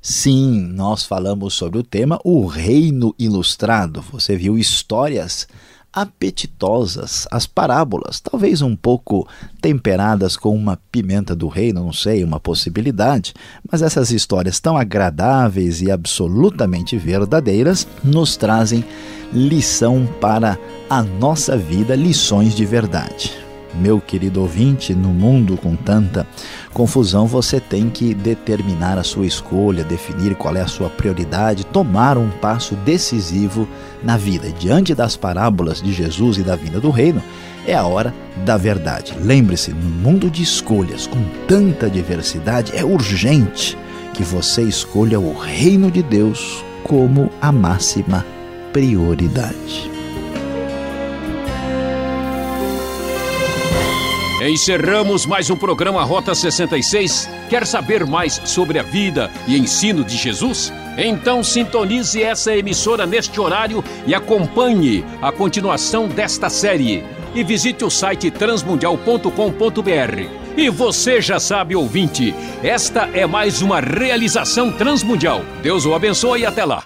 Sim, 0.09 0.61
nós 0.73 1.05
falamos 1.05 1.55
sobre 1.55 1.81
o 1.81 1.83
tema 1.83 2.21
O 2.23 2.47
Reino 2.47 3.12
Ilustrado. 3.19 4.01
Você 4.12 4.37
viu 4.37 4.57
histórias 4.57 5.49
apetitosas, 5.92 7.27
as 7.29 7.45
parábolas, 7.45 8.21
talvez 8.21 8.62
um 8.62 8.77
pouco 8.77 9.27
temperadas 9.61 10.37
com 10.37 10.55
uma 10.55 10.79
pimenta 10.92 11.35
do 11.35 11.49
reino, 11.49 11.83
não 11.83 11.92
sei, 11.92 12.23
uma 12.23 12.38
possibilidade, 12.38 13.35
mas 13.69 13.83
essas 13.83 14.12
histórias 14.12 14.61
tão 14.61 14.77
agradáveis 14.77 15.83
e 15.83 15.90
absolutamente 15.90 16.97
verdadeiras 16.97 17.85
nos 18.05 18.37
trazem 18.37 18.85
lição 19.33 20.07
para 20.21 20.57
a 20.88 21.03
nossa 21.03 21.57
vida, 21.57 21.97
lições 21.97 22.55
de 22.55 22.64
verdade 22.64 23.46
meu 23.77 24.01
querido 24.01 24.41
ouvinte, 24.41 24.95
no 24.95 25.11
mundo 25.11 25.57
com 25.57 25.77
tanta 25.77 26.27
confusão, 26.73 27.27
você 27.27 27.61
tem 27.61 27.89
que 27.89 28.15
determinar 28.15 28.99
a 28.99 29.03
sua 29.03 29.27
escolha, 29.27 29.85
definir 29.85 30.35
qual 30.35 30.57
é 30.57 30.61
a 30.61 30.67
sua 30.67 30.89
prioridade, 30.89 31.67
tomar 31.67 32.19
um 32.19 32.29
passo 32.29 32.75
decisivo 32.77 33.69
na 34.03 34.17
vida. 34.17 34.51
Diante 34.59 34.95
das 34.95 35.17
parábolas 35.17 35.83
de 35.83 35.93
Jesus 35.93 36.39
e 36.39 36.43
da 36.43 36.57
vinda 36.57 36.81
do 36.81 36.91
reino, 36.91 37.23
é 37.67 37.75
a 37.75 37.85
hora 37.85 38.15
da 38.45 38.57
verdade. 38.57 39.15
Lembre-se, 39.21 39.73
no 39.73 39.91
mundo 39.91 40.31
de 40.31 40.43
escolhas, 40.43 41.07
com 41.07 41.23
tanta 41.49 41.91
diversidade, 41.91 42.77
é 42.77 42.85
urgente 42.85 43.77
que 44.15 44.23
você 44.23 44.62
escolha 44.62 45.21
o 45.21 45.37
reino 45.37 45.91
de 45.91 46.03
Deus 46.03 46.65
como 46.85 47.31
a 47.41 47.51
máxima 47.51 48.25
prioridade. 48.73 49.96
Encerramos 54.49 55.27
mais 55.27 55.51
um 55.51 55.57
programa 55.57 56.05
Rota 56.05 56.33
66. 56.33 57.29
Quer 57.51 57.67
saber 57.67 58.07
mais 58.07 58.41
sobre 58.45 58.79
a 58.79 58.83
vida 58.83 59.29
e 59.49 59.59
ensino 59.59 60.05
de 60.05 60.17
Jesus? 60.17 60.73
Então 60.97 61.43
sintonize 61.43 62.23
essa 62.23 62.57
emissora 62.57 63.05
neste 63.05 63.41
horário 63.41 63.83
e 64.07 64.15
acompanhe 64.15 65.05
a 65.21 65.33
continuação 65.33 66.07
desta 66.07 66.49
série. 66.49 67.05
E 67.35 67.43
visite 67.43 67.85
o 67.85 67.91
site 67.91 68.31
transmundial.com.br. 68.31 70.31
E 70.57 70.71
você 70.71 71.21
já 71.21 71.41
sabe, 71.41 71.75
ouvinte, 71.75 72.33
esta 72.63 73.11
é 73.13 73.27
mais 73.27 73.61
uma 73.61 73.81
realização 73.81 74.71
transmundial. 74.71 75.43
Deus 75.61 75.85
o 75.85 75.93
abençoe 75.93 76.43
e 76.43 76.47
até 76.47 76.65
lá. 76.65 76.85